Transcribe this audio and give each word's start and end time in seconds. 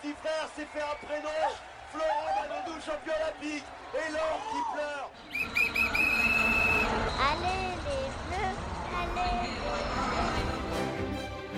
Petit 0.00 0.14
frère 0.22 0.48
s'est 0.56 0.66
fait 0.72 0.82
un 0.82 1.06
prénom. 1.06 1.28
Florent 1.92 2.24
Manodou, 2.40 2.80
champion 2.80 3.12
olympique. 3.20 3.64
Et 3.94 4.12
l'or 4.12 4.40
qui 4.50 4.60
pleure. 4.72 5.10
Allez 7.28 7.74
les 7.84 8.06
bleus, 8.28 8.56
allez 8.96 10.29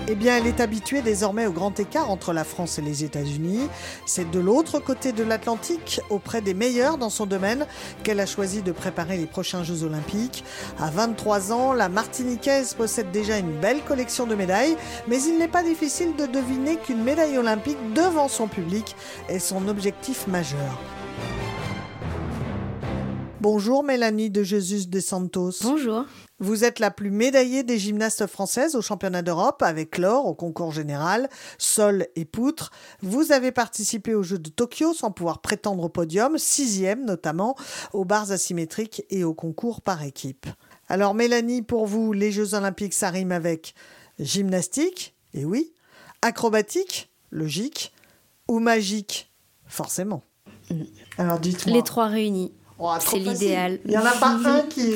Eh 0.09 0.15
bien, 0.15 0.37
elle 0.37 0.47
est 0.47 0.61
habituée 0.61 1.03
désormais 1.03 1.47
au 1.47 1.53
grand 1.53 1.79
écart 1.79 2.11
entre 2.11 2.33
la 2.33 2.45
France 2.45 2.79
et 2.79 2.83
les 2.83 3.05
États-Unis. 3.05 3.69
C'est 4.07 4.31
de 4.31 4.41
l'autre 4.41 4.79
côté 4.79 5.13
de 5.13 5.23
l'Atlantique, 5.23 6.01
auprès 6.11 6.41
des 6.41 6.55
meilleurs 6.55 6.99
dans 6.99 7.11
son 7.11 7.27
domaine, 7.27 7.67
qu'elle 8.03 8.21
a 8.21 8.27
choisi 8.27 8.63
de 8.63 8.73
préparer 8.73 9.17
les 9.17 9.27
prochains 9.27 9.63
Jeux 9.63 9.85
Olympiques. 9.85 10.45
À 10.81 10.91
23 10.91 11.53
ans, 11.53 11.73
la 11.73 11.89
Martiniquaise 11.89 12.75
possède 12.75 13.11
déjà 13.11 13.39
une 13.39 13.53
belle 13.61 13.83
collection 13.83 14.27
de 14.27 14.35
médailles, 14.35 14.77
mais 15.09 15.23
il 15.23 15.39
n'est 15.39 15.49
pas 15.49 15.63
difficile 15.63 16.17
de 16.17 16.27
deviner 16.27 16.77
qu'une 16.77 17.03
médaille 17.03 17.39
olympique 17.39 17.79
devant 17.95 18.29
son 18.29 18.49
public 18.49 18.97
est 19.29 19.39
son 19.39 19.69
objectif 19.69 20.27
majeur. 20.27 20.79
Bonjour 23.43 23.83
Mélanie 23.83 24.31
de 24.31 24.45
Jesus 24.45 24.87
de 24.87 25.01
Santos. 25.01 25.51
Bonjour. 25.65 26.05
Vous 26.39 26.63
êtes 26.63 26.79
la 26.79 26.93
plus 26.93 27.11
médaillée 27.11 27.65
des 27.65 27.77
gymnastes 27.77 28.29
françaises 28.29 28.77
au 28.77 28.83
championnat 28.83 29.23
d'Europe 29.23 29.65
avec 29.65 29.99
l'or 29.99 30.27
au 30.27 30.35
concours 30.37 30.71
général, 30.71 31.29
sol 31.59 32.07
et 32.15 32.25
poutre. 32.25 32.71
Vous 33.01 33.33
avez 33.33 33.51
participé 33.51 34.15
aux 34.15 34.23
Jeux 34.23 34.39
de 34.39 34.49
Tokyo 34.49 34.95
sans 34.95 35.11
pouvoir 35.11 35.41
prétendre 35.41 35.83
au 35.83 35.89
podium, 35.89 36.39
sixième 36.39 37.05
notamment, 37.05 37.57
aux 37.93 38.05
barres 38.05 38.31
asymétriques 38.31 39.05
et 39.11 39.25
au 39.25 39.35
concours 39.35 39.81
par 39.81 40.05
équipe. 40.05 40.47
Alors 40.89 41.15
Mélanie, 41.15 41.63
pour 41.63 41.87
vous, 41.87 42.13
les 42.13 42.31
Jeux 42.31 42.55
olympiques, 42.55 42.95
ça 42.95 43.11
rime 43.11 43.33
avec 43.33 43.75
gymnastique, 44.21 45.17
et 45.35 45.45
oui, 45.45 45.73
acrobatique, 46.23 47.11
logique, 47.33 47.93
ou 48.47 48.61
magique, 48.61 49.33
forcément. 49.67 50.23
Alors 51.19 51.41
dites-moi. 51.41 51.77
Les 51.77 51.83
trois 51.83 52.07
réunis. 52.07 52.53
Oh, 52.85 52.93
c'est 52.99 53.19
l'idéal. 53.19 53.79
Il 53.85 53.93
n'y 53.93 53.97
en 53.97 54.05
a 54.05 54.11
pas 54.13 54.31
un 54.45 54.61
qui, 54.69 54.95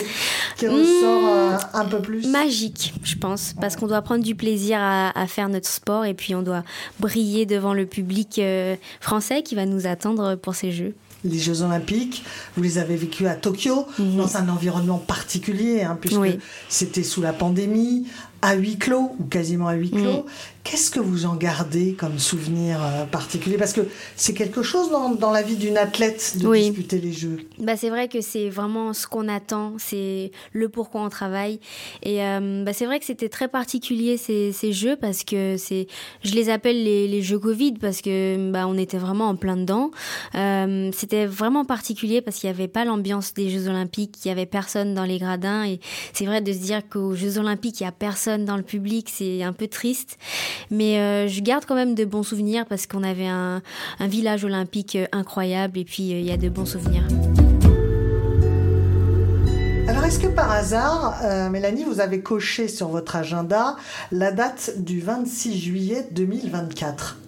qui 0.56 0.67
Mmh. 0.67 0.70
ressort 0.70 1.29
euh, 1.29 1.56
un 1.75 1.84
peu 1.84 2.01
plus. 2.01 2.27
Magique, 2.27 2.95
je 3.05 3.15
pense, 3.17 3.55
parce 3.61 3.77
qu'on 3.77 3.87
doit 3.87 4.03
prendre 4.03 4.25
du 4.25 4.34
plaisir 4.34 4.79
à, 4.81 5.17
à 5.17 5.27
faire 5.29 5.48
notre 5.48 5.69
sport 5.69 6.05
et 6.05 6.14
puis 6.14 6.34
on 6.34 6.42
doit 6.42 6.64
briller 6.98 7.47
devant 7.47 7.75
le 7.75 7.87
public 7.87 8.39
euh, 8.41 8.75
français 9.01 9.42
qui 9.42 9.55
va 9.55 9.67
nous 9.67 9.87
attendre 9.87 10.34
pour 10.34 10.55
ces 10.57 10.73
Jeux. 10.73 10.95
Les 11.25 11.39
Jeux 11.39 11.62
Olympiques, 11.62 12.25
vous 12.57 12.62
les 12.62 12.79
avez 12.79 12.95
vécus 12.97 13.27
à 13.27 13.34
Tokyo, 13.34 13.87
dans 13.98 14.37
un 14.37 14.48
environnement 14.48 14.98
particulier, 14.98 15.83
hein, 15.83 15.97
puisque 16.01 16.17
Mhm. 16.17 16.23
Oui. 16.23 16.39
c'était 16.69 17.03
sous 17.03 17.23
la 17.23 17.33
pandémie, 17.33 18.07
à 18.42 18.55
huis 18.55 18.77
clos, 18.77 19.12
ou 19.19 19.25
quasiment 19.25 19.67
à 19.68 19.74
huis 19.74 19.91
Mhm. 19.92 20.03
clos. 20.03 20.27
Qu'est-ce 20.69 20.91
que 20.91 20.99
vous 20.99 21.27
en 21.27 21.37
gardez 21.37 21.93
comme 21.93 22.19
souvenir 22.19 22.83
euh, 22.83 23.05
particulier? 23.05 23.57
Parce 23.57 23.73
que 23.73 23.83
c'est 24.17 24.35
quelque 24.35 24.63
chose 24.63 24.91
dans, 24.91 25.11
dans 25.11 25.31
la 25.31 25.43
vie 25.43 25.55
d'une 25.55 25.79
athlète 25.79 26.37
de 26.41 26.49
Oui. 26.49 26.65
disputer 26.65 26.99
les 26.99 27.13
Jeux. 27.13 27.39
Bah, 27.61 27.77
c'est 27.77 27.89
vrai 27.89 28.09
que 28.09 28.21
c'est 28.21 28.49
vraiment 28.49 28.93
ce 28.93 29.07
qu'on 29.07 29.29
attend, 29.29 29.75
c'est 29.79 30.33
le 30.53 30.69
pourquoi 30.69 31.03
on 31.03 31.09
travaille. 31.09 31.61
Et 32.03 32.21
euh, 32.21 32.65
bah, 32.65 32.73
c'est 32.73 32.85
vrai 32.87 32.99
que 32.99 33.05
c'était 33.05 33.29
très 33.29 33.47
particulier 33.47 34.17
ces, 34.17 34.51
ces 34.51 34.73
jeux 34.73 34.97
parce 34.97 35.23
que 35.23 35.55
c'est, 35.57 35.87
je 36.25 36.35
les 36.35 36.51
appelle 36.51 36.83
les, 36.83 37.07
les 37.07 37.23
jeux 37.23 37.39
Covid 37.39 37.75
parce 37.75 38.01
que 38.03 38.51
bah, 38.51 38.67
on 38.67 38.77
était 38.77 38.98
vraiment 38.98 39.29
en 39.29 39.37
plein 39.37 39.57
dedans. 39.57 39.93
Euh, 40.35 40.91
c'était 40.93 41.27
vraiment 41.27 41.65
particulier 41.65 42.23
parce 42.23 42.39
qu'il 42.39 42.51
n'y 42.51 42.55
avait 42.57 42.67
pas 42.69 42.85
l'ambiance 42.85 43.35
des 43.35 43.51
Jeux 43.51 43.69
Olympiques, 43.69 44.17
il 44.25 44.29
y 44.29 44.31
avait 44.33 44.47
personne 44.47 44.95
dans 44.95 45.05
les 45.05 45.19
gradins 45.19 45.65
et 45.65 45.79
c'est 46.13 46.27
vrai 46.27 46.41
de 46.41 46.53
se 46.53 46.59
dire 46.59 46.81
qu'aux 46.89 47.15
Jeux 47.15 47.39
Olympiques 47.39 47.81
il 47.81 47.85
y 47.85 47.87
a 47.87 47.93
personne 47.93 48.45
dans 48.45 48.57
le 48.57 48.65
public, 48.65 49.09
c'est 49.13 49.45
un 49.45 49.53
peu 49.53 49.69
triste. 49.69 50.19
Mais 50.70 50.98
euh, 50.98 51.28
je 51.28 51.40
garde 51.40 51.64
quand 51.67 51.74
même 51.74 51.94
de 51.94 52.05
bons 52.05 52.22
souvenirs 52.22 52.67
parce 52.67 52.86
qu'on 52.86 53.02
avait 53.02 53.27
un, 53.27 53.62
un 53.98 54.06
village 54.06 54.44
olympique 54.44 54.96
euh, 54.96 55.06
incroyable. 55.12 55.78
Et 55.78 55.84
puis 55.84 56.12
euh, 56.12 56.18
il 56.18 56.27
y 56.27 56.33
a 56.33 56.36
de 56.36 56.48
bons 56.48 56.67
souvenirs. 56.67 57.06
Alors, 59.89 60.05
est-ce 60.05 60.18
que 60.18 60.27
par 60.27 60.50
hasard, 60.50 61.20
euh, 61.22 61.48
Mélanie, 61.48 61.84
vous 61.84 62.00
avez 62.00 62.20
coché 62.20 62.67
sur 62.67 62.89
votre 62.89 63.14
agenda 63.14 63.77
la 64.11 64.33
date 64.33 64.72
du 64.78 65.00
26 65.00 65.56
juillet 65.56 66.08
2024 66.11 67.18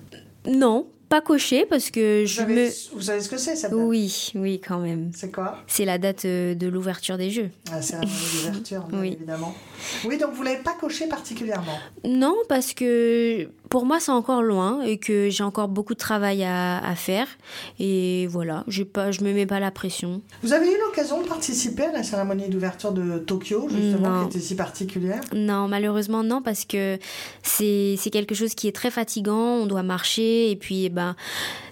Non, 0.49 0.87
pas 1.09 1.21
coché 1.21 1.65
parce 1.67 1.91
que 1.91 2.23
vous, 2.23 2.27
je 2.27 2.41
avez- 2.43 2.55
me. 2.67 2.71
vous 2.95 3.01
savez 3.03 3.21
ce 3.21 3.29
que 3.29 3.39
c'est 3.39 3.57
date 3.57 3.77
Oui, 3.87 4.31
oui, 4.35 4.61
quand 4.67 4.79
même. 4.79 5.11
C'est 5.15 5.33
quoi? 5.33 5.59
C'est 5.67 5.85
la 5.85 5.99
date 5.99 6.25
euh, 6.25 6.55
de 6.55 6.67
l'ouverture 6.67 7.17
des 7.17 7.31
Jeux. 7.31 7.51
Ah, 7.73 7.81
C'est 7.83 7.97
bien 8.65 8.85
Oui. 8.93 9.15
évidemment. 9.15 9.55
Oui, 10.05 10.19
donc 10.19 10.33
vous 10.35 10.43
l'avez 10.43 10.63
pas 10.63 10.75
coché 10.79 11.07
particulièrement? 11.07 11.79
Non, 12.05 12.37
parce 12.49 12.75
que 12.75 13.49
pour 13.69 13.85
moi, 13.85 14.01
c'est 14.01 14.13
encore 14.13 14.43
loin 14.43 14.83
et 14.83 14.99
que 14.99 15.29
j'ai 15.31 15.43
encore 15.43 15.69
beaucoup 15.69 15.95
de 15.95 15.99
travail 15.99 16.43
à, 16.45 16.79
à 16.79 16.95
faire. 16.95 17.27
Et 17.79 18.27
voilà, 18.29 18.65
pas, 18.93 19.11
je 19.11 19.23
me 19.23 19.33
mets 19.33 19.47
pas 19.47 19.61
la 19.61 19.71
pression. 19.71 20.23
Vous 20.43 20.53
avez 20.53 20.67
eu 20.67 20.77
l'occasion 20.87 21.23
de 21.23 21.27
participer 21.29 21.85
à 21.85 21.93
la 21.93 22.03
cérémonie 22.03 22.49
d'ouverture 22.49 22.93
de 22.93 23.19
Tokyo, 23.19 23.69
justement, 23.71 24.09
Non. 24.11 24.23
qui 24.29 24.37
était 24.37 24.47
si 24.47 24.55
particulière? 24.55 25.21
Non, 25.35 25.69
malheureusement, 25.69 26.23
non, 26.23 26.41
parce 26.43 26.65
que 26.65 26.99
c'est 27.43 27.99
quelque 28.11 28.35
chose 28.35 28.55
qui 28.55 28.69
est 28.69 28.73
très 28.73 28.91
fatigant. 28.91 29.37
On 29.59 29.67
doit 29.67 29.83
marcher 29.83 30.51
et 30.51 30.57
puis, 30.57 30.85
eh 30.87 30.89
ben, 30.89 31.15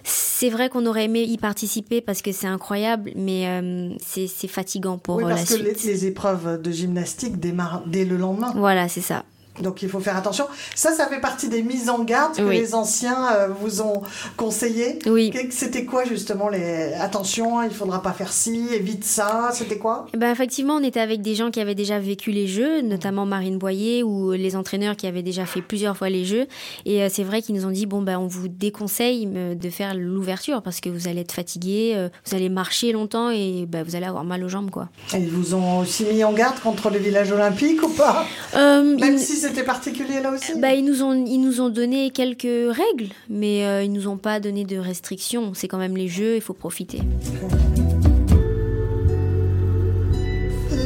c'est 0.03 0.49
vrai 0.49 0.69
qu'on 0.69 0.85
aurait 0.85 1.05
aimé 1.05 1.23
y 1.23 1.37
participer 1.37 2.01
parce 2.01 2.21
que 2.21 2.31
c'est 2.31 2.47
incroyable, 2.47 3.11
mais 3.15 3.47
euh, 3.47 3.89
c'est 4.05 4.27
fatigant 4.47 4.97
pour 4.97 5.15
Oui, 5.17 5.23
parce 5.23 5.49
la 5.51 5.57
que 5.57 5.63
les, 5.63 5.73
les 5.73 6.05
épreuves 6.05 6.61
de 6.61 6.71
gymnastique 6.71 7.39
démarrent 7.39 7.83
dès 7.87 8.05
le 8.05 8.17
lendemain. 8.17 8.53
Voilà, 8.55 8.87
c'est 8.87 9.01
ça. 9.01 9.23
Donc 9.61 9.81
il 9.81 9.89
faut 9.89 9.99
faire 9.99 10.17
attention. 10.17 10.45
Ça, 10.75 10.91
ça 10.91 11.07
fait 11.07 11.19
partie 11.19 11.49
des 11.49 11.63
mises 11.63 11.89
en 11.89 12.03
garde 12.03 12.35
que 12.35 12.41
Oui. 12.41 12.57
les 12.57 12.75
anciens 12.75 13.27
euh, 13.33 13.47
vous 13.59 13.81
ont 13.81 14.01
conseillé. 14.35 14.99
Oui. 15.05 15.31
C'était 15.51 15.85
quoi 15.85 16.03
justement 16.05 16.49
les 16.49 16.93
attention, 16.93 17.61
il 17.63 17.71
faudra 17.71 18.01
pas 18.01 18.11
faire 18.11 18.31
ci, 18.31 18.67
évite 18.73 19.03
ça. 19.03 19.49
C'était 19.53 19.77
quoi? 19.77 20.05
Ben 20.15 20.31
effectivement, 20.31 20.75
on 20.75 20.83
était 20.83 20.99
avec 20.99 21.21
des 21.21 21.35
gens 21.35 21.51
qui 21.51 21.59
avaient 21.59 21.75
déjà 21.75 21.99
vécu 21.99 22.31
les 22.31 22.47
Jeux, 22.47 22.81
notamment 22.81 23.25
Marine 23.25 23.57
Boyer 23.57 24.03
ou 24.03 24.31
les 24.31 24.55
entraîneurs 24.55 24.95
qui 24.95 25.07
avaient 25.07 25.23
déjà 25.23 25.45
fait 25.45 25.61
plusieurs 25.61 25.97
fois 25.97 26.09
les 26.09 26.25
Jeux. 26.25 26.47
Et 26.85 27.01
euh, 27.03 27.07
c'est 27.11 27.23
vrai 27.23 27.41
qu'ils 27.41 27.55
nous 27.55 27.65
ont 27.65 27.71
dit 27.71 27.85
bon 27.85 28.01
ben 28.01 28.17
on 28.19 28.27
vous 28.27 28.47
déconseille 28.47 29.27
euh, 29.35 29.55
de 29.55 29.69
faire 29.69 29.93
l'ouverture 29.95 30.61
parce 30.61 30.79
que 30.81 30.89
vous 30.89 31.07
allez 31.07 31.21
être 31.21 31.31
fatigué, 31.31 31.93
euh, 31.95 32.09
vous 32.25 32.35
allez 32.35 32.49
marcher 32.49 32.91
longtemps 32.91 33.29
et 33.31 33.65
ben, 33.67 33.83
vous 33.83 33.95
allez 33.95 34.05
avoir 34.05 34.23
mal 34.23 34.43
aux 34.43 34.49
jambes 34.49 34.69
quoi. 34.69 34.89
Et 35.13 35.17
Ils 35.17 35.29
vous 35.29 35.55
ont 35.55 35.79
aussi 35.79 36.05
mis 36.05 36.23
en 36.23 36.33
garde 36.33 36.59
contre 36.59 36.89
le 36.89 36.99
village 36.99 37.31
olympique 37.31 37.81
ou 37.83 37.89
pas? 37.89 38.25
Même 38.55 39.17
si 39.17 39.35
c'était 39.47 39.63
particulier 39.63 40.19
là 40.21 40.31
aussi. 40.31 40.59
bah, 40.59 40.73
ils 40.73 40.83
nous 40.83 41.03
ont 41.03 41.25
ils 41.25 41.39
nous 41.39 41.61
ont 41.61 41.69
donné 41.69 42.11
quelques 42.11 42.41
règles, 42.43 43.13
mais 43.29 43.65
euh, 43.65 43.83
ils 43.83 43.91
nous 43.91 44.07
ont 44.07 44.17
pas 44.17 44.39
donné 44.39 44.63
de 44.65 44.77
restrictions. 44.77 45.53
C'est 45.53 45.67
quand 45.67 45.77
même 45.77 45.95
les 45.95 46.07
Jeux, 46.07 46.35
il 46.35 46.41
faut 46.41 46.53
profiter. 46.53 47.01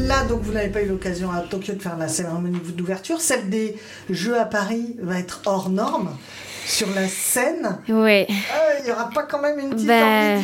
Là, 0.07 0.25
donc, 0.25 0.41
vous 0.41 0.51
n'avez 0.51 0.69
pas 0.69 0.81
eu 0.81 0.87
l'occasion 0.87 1.31
à 1.31 1.39
Tokyo 1.39 1.73
de 1.73 1.81
faire 1.81 1.97
la 1.97 2.09
cérémonie 2.09 2.59
d'ouverture. 2.75 3.21
Celle 3.21 3.49
des 3.49 3.75
Jeux 4.09 4.37
à 4.37 4.45
Paris 4.45 4.95
va 4.99 5.17
être 5.17 5.41
hors 5.45 5.69
norme. 5.69 6.09
Sur 6.71 6.89
la 6.95 7.05
scène, 7.09 7.79
Ouais, 7.89 8.25
Euh, 8.29 8.79
il 8.79 8.85
n'y 8.85 8.91
aura 8.91 9.09
pas 9.09 9.23
quand 9.23 9.41
même 9.41 9.59
une 9.59 9.71
petite 9.71 9.87
Bah, 9.87 10.37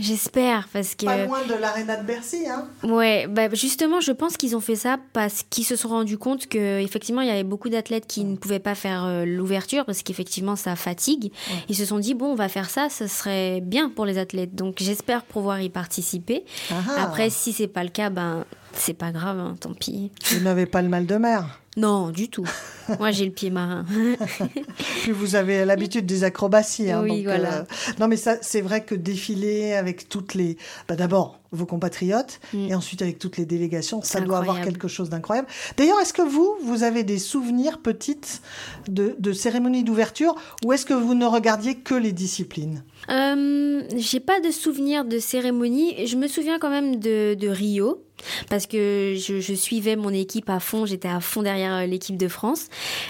j'espère 0.00 0.66
parce 0.72 0.94
que 0.94 1.04
Pas 1.04 1.24
loin 1.24 1.40
de 1.46 1.52
l'aréna 1.54 1.96
de 1.96 2.04
Bercy, 2.06 2.44
hein 2.48 2.64
Ouais, 2.82 3.26
bah 3.28 3.48
justement, 3.52 4.00
je 4.00 4.12
pense 4.12 4.38
qu'ils 4.38 4.56
ont 4.56 4.60
fait 4.60 4.76
ça 4.76 4.96
parce 5.12 5.44
qu'ils 5.50 5.66
se 5.66 5.76
sont 5.76 5.88
rendus 5.88 6.16
compte 6.16 6.46
que 6.46 6.80
effectivement, 6.80 7.20
il 7.20 7.28
y 7.28 7.30
avait 7.30 7.44
beaucoup 7.44 7.68
d'athlètes 7.68 8.06
qui 8.06 8.24
ne 8.24 8.36
pouvaient 8.36 8.60
pas 8.60 8.74
faire 8.74 9.04
euh, 9.04 9.24
l'ouverture 9.26 9.84
parce 9.84 10.02
qu'effectivement, 10.02 10.56
ça 10.56 10.74
fatigue. 10.74 11.32
Ils 11.68 11.76
se 11.76 11.84
sont 11.84 11.98
dit 11.98 12.14
bon, 12.14 12.32
on 12.32 12.34
va 12.34 12.48
faire 12.48 12.70
ça, 12.70 12.88
ce 12.88 13.06
serait 13.06 13.60
bien 13.60 13.90
pour 13.90 14.06
les 14.06 14.16
athlètes. 14.16 14.54
Donc, 14.54 14.76
j'espère 14.78 15.22
pouvoir 15.22 15.60
y 15.60 15.68
participer. 15.68 16.44
Ah 16.70 16.74
ah. 16.88 17.02
Après, 17.04 17.28
si 17.28 17.52
c'est 17.52 17.68
pas 17.68 17.82
le 17.84 17.90
cas, 17.90 18.08
ben 18.08 18.46
c'est 18.72 18.94
pas 18.94 19.10
grave, 19.12 19.38
hein, 19.38 19.56
tant 19.60 19.74
pis. 19.74 20.10
Vous 20.30 20.40
n'avez 20.40 20.66
pas 20.66 20.80
le 20.82 20.88
mal 20.88 21.04
de 21.04 21.16
mer. 21.16 21.58
Non, 21.78 22.10
du 22.10 22.28
tout. 22.28 22.44
Moi, 22.98 23.10
j'ai 23.10 23.24
le 23.26 23.30
pied 23.30 23.50
marin. 23.50 23.84
Puis 25.02 25.12
vous 25.12 25.34
avez 25.36 25.64
l'habitude 25.64 26.06
des 26.06 26.24
acrobaties. 26.24 26.90
hein, 26.90 27.02
Oui, 27.02 27.18
donc, 27.18 27.24
voilà. 27.24 27.58
euh, 27.60 27.64
Non, 28.00 28.08
mais 28.08 28.16
ça, 28.16 28.36
c'est 28.40 28.60
vrai 28.62 28.82
que 28.84 28.94
défiler 28.94 29.74
avec 29.74 30.08
toutes 30.08 30.34
les. 30.34 30.56
Bah, 30.88 30.96
D'abord, 30.96 31.38
vos 31.52 31.66
compatriotes, 31.66 32.40
Mm. 32.52 32.68
et 32.70 32.74
ensuite 32.74 33.00
avec 33.02 33.18
toutes 33.18 33.36
les 33.36 33.46
délégations, 33.46 34.02
ça 34.02 34.20
doit 34.20 34.38
avoir 34.38 34.60
quelque 34.62 34.88
chose 34.88 35.08
d'incroyable. 35.10 35.48
D'ailleurs, 35.76 36.00
est-ce 36.00 36.12
que 36.12 36.22
vous, 36.22 36.56
vous 36.62 36.82
avez 36.82 37.04
des 37.04 37.18
souvenirs 37.18 37.78
petites 37.78 38.42
de, 38.88 39.14
de 39.18 39.32
cérémonies 39.32 39.84
d'ouverture, 39.84 40.34
ou 40.64 40.72
est-ce 40.72 40.84
que 40.86 40.94
vous 40.94 41.14
ne 41.14 41.26
regardiez 41.26 41.76
que 41.76 41.94
les 41.94 42.12
disciplines? 42.12 42.84
Euh, 43.10 43.82
j'ai 43.96 44.20
pas 44.20 44.40
de 44.40 44.50
souvenir 44.50 45.04
de 45.04 45.18
cérémonie. 45.18 46.06
Je 46.06 46.16
me 46.16 46.26
souviens 46.26 46.58
quand 46.58 46.70
même 46.70 46.96
de, 46.96 47.34
de 47.34 47.48
Rio. 47.48 48.02
Parce 48.50 48.66
que 48.66 49.14
je, 49.16 49.40
je 49.40 49.54
suivais 49.54 49.96
mon 49.96 50.10
équipe 50.10 50.50
à 50.50 50.60
fond, 50.60 50.86
j'étais 50.86 51.08
à 51.08 51.20
fond 51.20 51.42
derrière 51.42 51.74
euh, 51.74 51.86
l'équipe 51.86 52.16
de 52.16 52.28
France. 52.28 52.66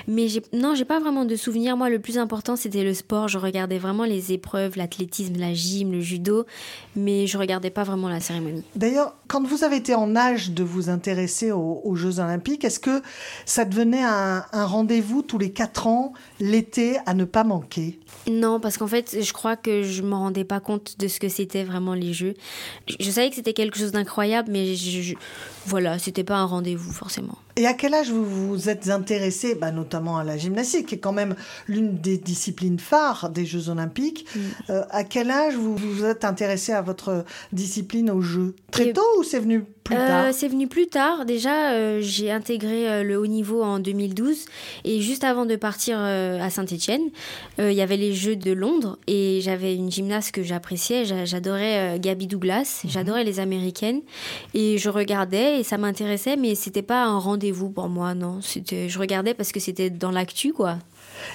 Mais 0.07 0.27
non, 0.53 0.75
j'ai 0.75 0.85
pas 0.85 1.01
vraiment 1.01 1.25
de 1.25 1.37
souvenirs. 1.37 1.77
Moi, 1.77 1.91
le 1.91 1.99
plus 1.99 2.19
important, 2.19 2.57
c'était 2.57 2.85
le 2.85 2.95
sport. 2.95 3.29
Je 3.29 3.39
regardais 3.39 3.79
vraiment 3.79 4.05
les 4.05 4.33
épreuves, 4.33 4.77
l'athlétisme, 4.77 5.39
la 5.39 5.55
gym, 5.55 5.93
le 5.93 6.01
judo. 6.01 6.45
Mais 6.97 7.27
je 7.27 7.39
regardais 7.39 7.71
pas 7.71 7.85
vraiment 7.85 8.09
la 8.09 8.21
cérémonie. 8.21 8.65
D'ailleurs, 8.75 9.15
quand 9.27 9.47
vous 9.47 9.65
avez 9.65 9.77
été 9.77 9.95
en 9.95 10.17
âge 10.17 10.51
de 10.51 10.63
vous 10.63 10.89
intéresser 10.89 11.53
aux, 11.53 11.81
aux 11.85 11.95
Jeux 11.95 12.19
Olympiques, 12.21 12.65
est-ce 12.65 12.81
que 12.81 13.03
ça 13.45 13.65
devenait 13.65 14.03
un, 14.03 14.45
un 14.53 14.65
rendez-vous 14.67 15.23
tous 15.23 15.39
les 15.39 15.53
quatre 15.53 15.87
ans, 15.87 16.13
l'été, 16.41 16.99
à 17.07 17.15
ne 17.15 17.25
pas 17.25 17.45
manquer? 17.45 17.99
Non, 18.27 18.61
parce 18.61 18.79
qu'en 18.79 18.87
fait, 18.87 19.19
je 19.21 19.33
crois 19.33 19.57
que 19.57 19.83
je 19.83 20.03
me 20.03 20.15
rendais 20.15 20.45
pas 20.45 20.61
compte 20.61 20.99
de 20.99 21.09
ce 21.09 21.21
que 21.21 21.29
c'était 21.29 21.65
vraiment 21.65 21.95
les 21.95 22.13
Jeux. 22.13 22.35
Je, 22.89 22.97
je 23.01 23.11
savais 23.11 23.29
que 23.31 23.37
c'était 23.37 23.53
quelque 23.53 23.79
chose 23.79 23.93
d'incroyable, 23.93 24.51
mais 24.51 24.75
je, 24.75 24.98
je- 25.03 25.15
voilà, 25.67 25.99
c'était 25.99 26.25
pas 26.25 26.37
un 26.37 26.45
rendez-vous 26.45 26.93
forcément. 26.93 27.39
Et 27.57 27.67
à 27.67 27.75
quel 27.75 27.93
âge 27.95 28.11
vous 28.11 28.25
vous 28.25 28.69
êtes 28.69 28.89
intéressé, 28.89 29.55
bah, 29.57 29.73
notamment 29.73 30.17
à 30.19 30.25
la 30.25 30.37
gymnastique, 30.39 30.87
qui 30.87 30.95
est 30.95 30.99
quand 30.99 31.13
même 31.13 31.35
l'une 31.67 31.99
des 31.99 32.17
disciplines 32.17 32.79
phares 32.79 33.31
des 33.31 33.45
Jeux 33.47 33.69
Olympiques. 33.69 34.27
Euh, 34.71 34.85
À 34.91 35.03
quel 35.05 35.31
âge 35.31 35.55
vous 35.57 35.77
vous 35.77 36.05
êtes 36.05 36.25
intéressé 36.25 36.73
à 36.73 36.83
votre 36.83 37.25
discipline 37.53 38.11
aux 38.11 38.21
Jeux 38.23 38.55
Très 38.71 38.89
Et- 38.89 38.93
tôt 38.93 39.03
ou 39.19 39.25
c'est 39.25 39.41
venu? 39.41 39.65
Plus 39.89 39.97
Euh, 39.97 40.31
c'est 40.33 40.49
venu 40.49 40.69
plus 40.69 40.87
tard. 40.87 41.25
Déjà, 41.25 41.73
euh, 41.73 41.99
j'ai 42.01 42.31
intégré 42.31 42.89
euh, 42.89 43.03
le 43.03 43.17
haut 43.19 43.27
niveau 43.27 43.63
en 43.63 43.79
2012 43.79 44.45
et 44.85 45.01
juste 45.01 45.25
avant 45.25 45.47
de 45.47 45.57
partir 45.57 45.99
à 45.99 46.51
Saint-Étienne, 46.51 47.03
il 47.59 47.73
y 47.73 47.81
avait 47.81 47.97
les 47.97 48.15
Jeux 48.15 48.37
de 48.37 48.53
Londres 48.53 48.99
et 49.07 49.41
j'avais 49.43 49.75
une 49.75 49.91
gymnaste 49.91 50.33
que 50.33 50.43
j'appréciais. 50.43 51.05
J'a- 51.05 51.25
J'adorais 51.25 51.99
Gabby 52.01 52.27
Douglas, 52.27 52.83
j'adorais 52.87 53.25
les 53.25 53.41
américaines 53.41 54.01
et 54.55 54.79
je 54.79 54.89
regardais 54.89 55.61
et 55.61 55.63
ça 55.65 55.79
m'intéressait, 55.79 56.37
mais 56.37 56.55
c'était 56.55 56.83
pas 56.83 57.05
un 57.05 57.19
rendez-vous 57.19 57.71
pour 57.71 57.89
moi, 57.89 58.15
non. 58.15 58.41
Je 58.41 58.99
regardais 58.99 59.35
parce 59.35 59.53
que 59.53 59.61
c'était 59.61 59.91
dans 59.91 60.11
l'actu, 60.11 60.53
quoi. 60.53 60.79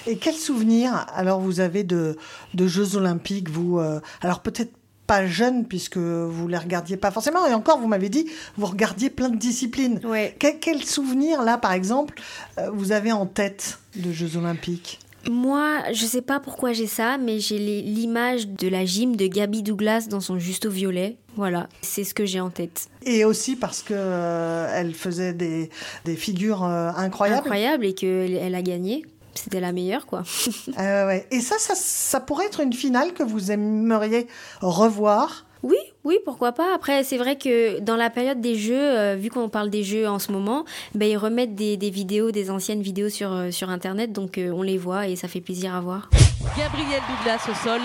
Et 0.06 0.16
quel 0.16 0.34
souvenir 0.34 0.92
alors 1.14 1.40
vous 1.40 1.60
avez 1.60 1.84
de, 1.84 2.16
de 2.54 2.66
Jeux 2.66 2.96
Olympiques 2.96 3.50
vous 3.50 3.78
euh, 3.78 4.00
Alors 4.22 4.40
peut-être 4.40 4.72
pas 5.06 5.26
jeune 5.26 5.66
puisque 5.66 5.98
vous 5.98 6.48
les 6.48 6.58
regardiez 6.58 6.96
pas 6.96 7.10
forcément. 7.10 7.46
Et 7.46 7.54
encore, 7.54 7.78
vous 7.78 7.88
m'avez 7.88 8.08
dit, 8.08 8.26
vous 8.56 8.66
regardiez 8.66 9.10
plein 9.10 9.28
de 9.28 9.36
disciplines. 9.36 10.00
Ouais. 10.04 10.34
Quel, 10.38 10.58
quel 10.58 10.84
souvenir 10.84 11.42
là, 11.42 11.58
par 11.58 11.72
exemple, 11.72 12.20
euh, 12.58 12.70
vous 12.72 12.92
avez 12.92 13.12
en 13.12 13.26
tête 13.26 13.78
de 13.96 14.12
Jeux 14.12 14.36
Olympiques? 14.36 15.00
Moi, 15.30 15.78
je 15.92 16.04
sais 16.04 16.20
pas 16.20 16.38
pourquoi 16.38 16.74
j'ai 16.74 16.86
ça, 16.86 17.16
mais 17.16 17.40
j'ai 17.40 17.58
l'image 17.58 18.46
de 18.46 18.68
la 18.68 18.84
gym 18.84 19.16
de 19.16 19.26
Gabby 19.26 19.62
Douglas 19.62 20.06
dans 20.10 20.20
son 20.20 20.38
justo 20.38 20.68
violet. 20.68 21.16
Voilà, 21.36 21.68
c'est 21.80 22.04
ce 22.04 22.12
que 22.12 22.26
j'ai 22.26 22.40
en 22.40 22.50
tête. 22.50 22.88
Et 23.06 23.24
aussi 23.24 23.56
parce 23.56 23.82
que 23.82 23.94
euh, 23.96 24.70
elle 24.74 24.94
faisait 24.94 25.32
des, 25.32 25.70
des 26.04 26.14
figures 26.14 26.62
euh, 26.62 26.90
incroyables. 26.94 27.40
incroyable 27.40 27.86
et 27.86 27.94
qu'elle 27.94 28.34
elle 28.34 28.54
a 28.54 28.62
gagné. 28.62 29.06
C'était 29.34 29.60
la 29.60 29.72
meilleure, 29.72 30.06
quoi. 30.06 30.22
Euh, 30.78 31.06
ouais. 31.06 31.26
Et 31.30 31.40
ça, 31.40 31.56
ça, 31.58 31.74
ça 31.76 32.20
pourrait 32.20 32.46
être 32.46 32.60
une 32.60 32.72
finale 32.72 33.12
que 33.12 33.22
vous 33.22 33.50
aimeriez 33.50 34.26
revoir? 34.60 35.44
Oui, 35.62 35.76
oui, 36.04 36.18
pourquoi 36.24 36.52
pas. 36.52 36.74
Après, 36.74 37.04
c'est 37.04 37.16
vrai 37.16 37.36
que 37.38 37.80
dans 37.80 37.96
la 37.96 38.10
période 38.10 38.40
des 38.40 38.54
jeux, 38.56 38.74
euh, 38.78 39.16
vu 39.18 39.30
qu'on 39.30 39.48
parle 39.48 39.70
des 39.70 39.82
jeux 39.82 40.06
en 40.08 40.18
ce 40.18 40.30
moment, 40.30 40.64
ben, 40.94 41.08
ils 41.08 41.16
remettent 41.16 41.54
des, 41.54 41.76
des 41.78 41.88
vidéos, 41.90 42.30
des 42.32 42.50
anciennes 42.50 42.82
vidéos 42.82 43.08
sur, 43.08 43.32
euh, 43.32 43.50
sur 43.50 43.70
Internet, 43.70 44.12
donc 44.12 44.36
euh, 44.36 44.50
on 44.50 44.60
les 44.62 44.76
voit 44.76 45.06
et 45.08 45.16
ça 45.16 45.26
fait 45.26 45.40
plaisir 45.40 45.74
à 45.74 45.80
voir. 45.80 46.10
Gabriel 46.58 47.00
Douglas 47.08 47.40
au 47.50 47.54
sol, 47.66 47.80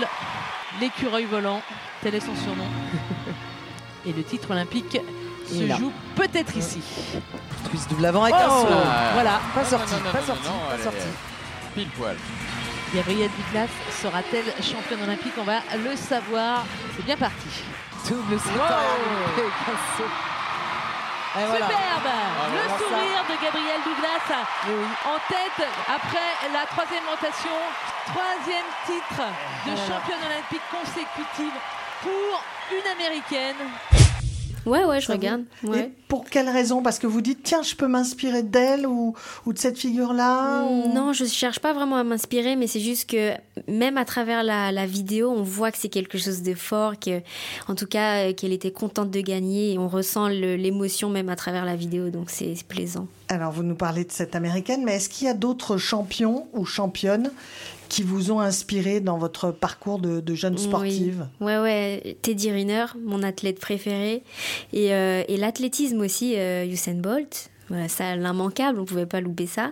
l'écureuil 0.82 1.24
volant, 1.26 1.62
tel 2.02 2.16
est 2.16 2.20
son 2.20 2.36
surnom. 2.36 2.66
Et 4.06 4.14
le 4.14 4.24
titre 4.24 4.52
olympique 4.52 4.98
se 5.46 5.68
joue 5.78 5.92
peut-être 6.16 6.56
ici. 6.58 6.80
Twist 7.70 7.94
de 7.96 8.02
l'avant 8.02 8.24
avec 8.24 8.34
un 8.36 8.48
Oh, 8.50 8.62
saut. 8.62 8.68
voilà. 9.14 9.40
Pas 9.54 9.66
sorti, 9.66 9.92
non, 9.94 10.00
non, 10.06 10.12
pas 10.12 10.84
sorti. 10.84 11.08
Est 11.82 11.86
Pile 11.86 11.90
poil. 11.98 12.16
Gabriel 12.94 13.30
Douglas 13.38 13.70
sera-t-elle 14.02 14.52
championne 14.64 15.04
olympique 15.04 15.34
On 15.38 15.44
va 15.44 15.60
le 15.78 15.96
savoir. 15.96 16.64
C'est 16.96 17.06
bien 17.06 17.18
parti. 17.18 17.64
Double 18.08 18.40
saut 18.40 18.50
Wow. 21.36 21.46
voilà. 21.46 21.68
Superbe 21.68 22.10
Le 22.10 22.58
voilà 22.58 22.70
ça. 22.70 22.78
sourire 22.80 23.24
de 23.30 23.44
Gabriel 23.46 23.80
Douglas 23.86 24.46
oui. 24.68 24.86
en 25.06 25.20
tête 25.32 25.68
après 25.88 26.50
la 26.52 26.66
troisième 26.66 27.06
rotation. 27.08 27.58
Troisième 28.08 28.66
titre 28.88 29.22
de 29.68 29.76
championne 29.78 30.26
olympique 30.26 30.66
consécutive 30.72 31.54
pour 32.02 32.44
une 32.72 32.92
américaine. 32.92 33.58
Ouais, 34.66 34.84
ouais, 34.86 35.00
je 35.00 35.08
Ça 35.08 35.14
vous- 35.14 35.20
regarde. 35.20 35.44
Et 35.76 35.90
pour 36.08 36.26
quelle 36.26 36.50
raison? 36.50 36.82
Parce 36.84 37.00
que 37.00 37.08
vous 37.08 37.22
dites, 37.22 37.44
tiens, 37.44 37.62
je 37.64 37.76
peux 37.76 37.88
m'inspirer 37.88 38.44
d'elle 38.44 38.86
ou, 38.86 39.16
ou 39.46 39.54
de 39.54 39.58
cette 39.58 39.78
figure-là 39.78 40.64
ou- 40.66 40.94
Non, 40.94 41.14
je 41.14 41.26
cherche 41.26 41.60
pas 41.60 41.74
vraiment 41.74 41.96
à 41.96 42.04
m'inspirer, 42.04 42.56
mais 42.56 42.68
c'est 42.68 42.80
juste 42.80 43.10
que 43.10 43.32
même 43.68 43.98
à 43.98 44.06
travers 44.06 44.44
la, 44.44 44.72
la 44.72 44.86
vidéo, 44.86 45.30
on 45.36 45.44
voit 45.44 45.72
que 45.72 45.78
c'est 45.78 45.90
quelque 45.90 46.18
chose 46.18 46.42
de 46.42 46.54
fort, 46.54 47.00
que, 47.00 47.22
en 47.68 47.76
tout 47.76 47.88
cas, 47.88 48.28
euh, 48.30 48.34
qu'elle 48.34 48.52
était 48.54 48.72
contente 48.72 49.12
de 49.12 49.22
gagner 49.22 49.74
et 49.74 49.78
on 49.78 49.88
ressent 49.88 50.28
l'émotion 50.28 51.10
même 51.10 51.30
à 51.30 51.36
travers 51.36 51.66
la 51.66 51.76
vidéo, 51.76 52.10
donc 52.10 52.30
c'est 52.30 52.54
plaisant. 52.68 53.08
Alors, 53.30 53.52
vous 53.52 53.64
nous 53.64 53.76
parlez 53.76 54.04
de 54.04 54.12
cette 54.12 54.36
américaine, 54.36 54.82
mais 54.84 54.96
est-ce 54.98 55.10
qu'il 55.10 55.28
y 55.28 55.30
a 55.30 55.34
d'autres 55.36 55.78
champions 55.78 56.48
ou 56.54 56.66
championnes 56.66 57.32
qui 57.90 58.04
vous 58.04 58.32
ont 58.32 58.40
inspiré 58.40 59.02
dans 59.02 59.18
votre 59.18 59.52
parcours 59.52 60.00
de, 60.00 60.20
de 60.22 60.36
jeune 60.36 60.58
sportive 60.58 61.28
Oui. 61.42 61.48
Ouais, 61.48 61.58
ouais. 61.60 62.18
Teddy 62.22 62.52
Riner, 62.52 62.86
mon 63.04 63.24
athlète 63.24 63.60
préféré. 63.60 64.24
Et, 64.74 64.94
euh, 64.94 65.24
et 65.28 65.38
l'athlétisme 65.38 66.00
aussi, 66.02 66.36
euh, 66.38 66.66
Usain 66.66 66.94
Bolt. 66.94 67.50
Voilà, 67.68 67.88
ça, 67.88 68.16
l'immanquable, 68.16 68.80
on 68.80 68.86
pouvait 68.86 69.06
pas 69.06 69.22
louper 69.22 69.46
ça. 69.46 69.72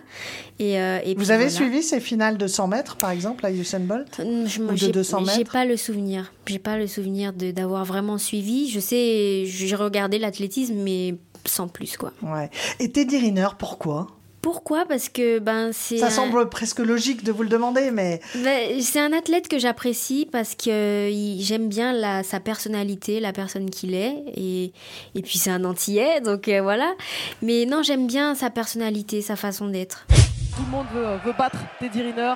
Et, 0.60 0.78
euh, 0.80 1.00
et 1.04 1.14
Vous 1.16 1.32
avez 1.32 1.44
voilà. 1.48 1.56
suivi 1.56 1.82
ces 1.82 1.98
finales 1.98 2.38
de 2.38 2.46
100 2.46 2.68
mètres, 2.68 2.96
par 2.96 3.10
exemple, 3.10 3.44
à 3.44 3.50
Usain 3.50 3.80
Bolt 3.80 4.20
Mm, 4.20 4.46
Je 4.46 4.62
Ou 4.62 4.70
de 4.70 4.76
j'ai- 4.76 4.92
200 4.92 5.18
J'ai 5.24 5.38
mètres 5.38 5.52
pas 5.52 5.64
le 5.64 5.76
souvenir. 5.76 6.32
J'ai 6.46 6.60
pas 6.60 6.76
le 6.78 6.86
souvenir 6.86 7.32
d'avoir 7.32 7.84
vraiment 7.84 8.18
suivi. 8.18 8.68
Je 8.70 8.78
sais, 8.78 9.44
j'ai 9.46 9.74
regardé 9.74 10.18
l'athlétisme, 10.18 10.74
mais 10.76 11.16
sans 11.44 11.66
plus, 11.66 11.96
quoi. 11.96 12.12
Ouais. 12.22 12.50
Et 12.78 12.90
Teddy 12.92 13.18
Riner, 13.18 13.48
pourquoi? 13.58 14.06
Pourquoi? 14.42 14.84
Parce 14.86 15.08
que 15.08 15.40
ben 15.40 15.70
c'est 15.72 15.98
Ça 15.98 16.06
un- 16.06 16.10
semble 16.10 16.48
presque 16.48 16.78
logique 16.78 17.24
de 17.24 17.32
vous 17.32 17.42
le 17.42 17.48
demander, 17.48 17.90
mais 17.90 18.20
Ben, 18.36 18.80
c'est 18.80 19.00
un 19.00 19.12
athlète 19.12 19.48
que 19.48 19.58
j'apprécie 19.58 20.28
parce 20.30 20.54
que 20.54 21.10
il- 21.10 21.42
j'aime 21.42 21.68
bien 21.68 21.92
la, 21.92 22.22
sa 22.22 22.38
personnalité, 22.40 23.18
la 23.20 23.32
personne 23.32 23.68
qu'il 23.68 23.94
est. 23.94 24.14
Et, 24.36 24.72
et 25.14 25.22
puis 25.22 25.38
c'est 25.38 25.50
un 25.50 25.64
antillais, 25.64 26.20
donc 26.20 26.46
euh, 26.48 26.62
voilà. 26.62 26.94
Mais 27.42 27.66
non, 27.66 27.82
j'aime 27.82 28.06
bien 28.06 28.34
sa 28.34 28.48
personnalité, 28.50 29.22
sa 29.22 29.34
façon 29.36 29.66
d'être. 29.66 30.06
Tout 30.56 30.62
le 30.64 30.70
monde 30.70 30.86
veut, 30.94 31.06
veut 31.24 31.34
battre 31.36 31.58
Teddy 31.80 32.02
Riner. 32.02 32.34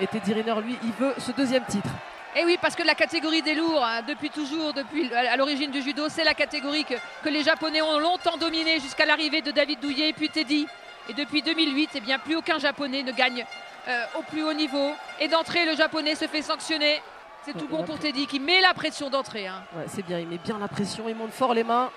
Et 0.00 0.06
Teddy 0.08 0.32
Riner, 0.32 0.54
lui, 0.64 0.74
il 0.82 0.90
veut 1.04 1.12
ce 1.18 1.30
deuxième 1.32 1.64
titre. 1.68 1.88
Et 2.36 2.40
Eh 2.42 2.44
oui, 2.44 2.58
parce 2.60 2.74
que 2.74 2.82
la 2.82 2.96
catégorie 2.96 3.42
des 3.42 3.54
lourds, 3.54 3.80
hein, 3.84 4.02
depuis 4.08 4.28
toujours, 4.28 4.72
depuis 4.74 5.08
à 5.14 5.32
à 5.32 5.36
l'origine 5.36 5.70
du 5.70 5.80
judo, 5.82 6.02
c'est 6.08 6.24
la 6.24 6.34
catégorie 6.34 6.84
que, 6.84 6.94
que 7.22 7.28
les 7.28 7.44
Japonais 7.44 7.80
ont 7.80 8.00
longtemps 8.00 8.36
dominée 8.38 8.80
jusqu'à 8.80 9.06
l'arrivée 9.06 9.40
de 9.40 9.52
David 9.52 9.78
Douillet 9.80 10.08
et 10.08 10.12
puis 10.12 10.28
Teddy. 10.28 10.66
Et 11.08 11.12
depuis 11.14 11.42
2008, 11.42 11.90
eh 11.94 12.00
bien, 12.00 12.18
plus 12.18 12.36
aucun 12.36 12.58
Japonais 12.58 13.02
ne 13.02 13.12
gagne 13.12 13.44
euh, 13.88 14.04
au 14.18 14.22
plus 14.22 14.42
haut 14.42 14.52
niveau. 14.54 14.92
Et 15.20 15.28
d'entrée, 15.28 15.64
le 15.66 15.76
Japonais 15.76 16.14
se 16.14 16.26
fait 16.26 16.42
sanctionner. 16.42 17.02
C'est 17.44 17.52
tout 17.52 17.68
bon 17.68 17.82
pour 17.84 17.98
Teddy 17.98 18.26
qui 18.26 18.40
met 18.40 18.62
la 18.62 18.72
pression 18.72 19.10
d'entrée. 19.10 19.46
hein. 19.46 19.62
Ouais, 19.76 19.84
c'est 19.88 20.04
bien, 20.06 20.18
il 20.18 20.26
met 20.26 20.38
bien 20.38 20.58
la 20.58 20.68
pression, 20.68 21.04
il 21.08 21.14
monte 21.14 21.32
fort 21.32 21.52
les 21.52 21.62
mains. 21.64 21.90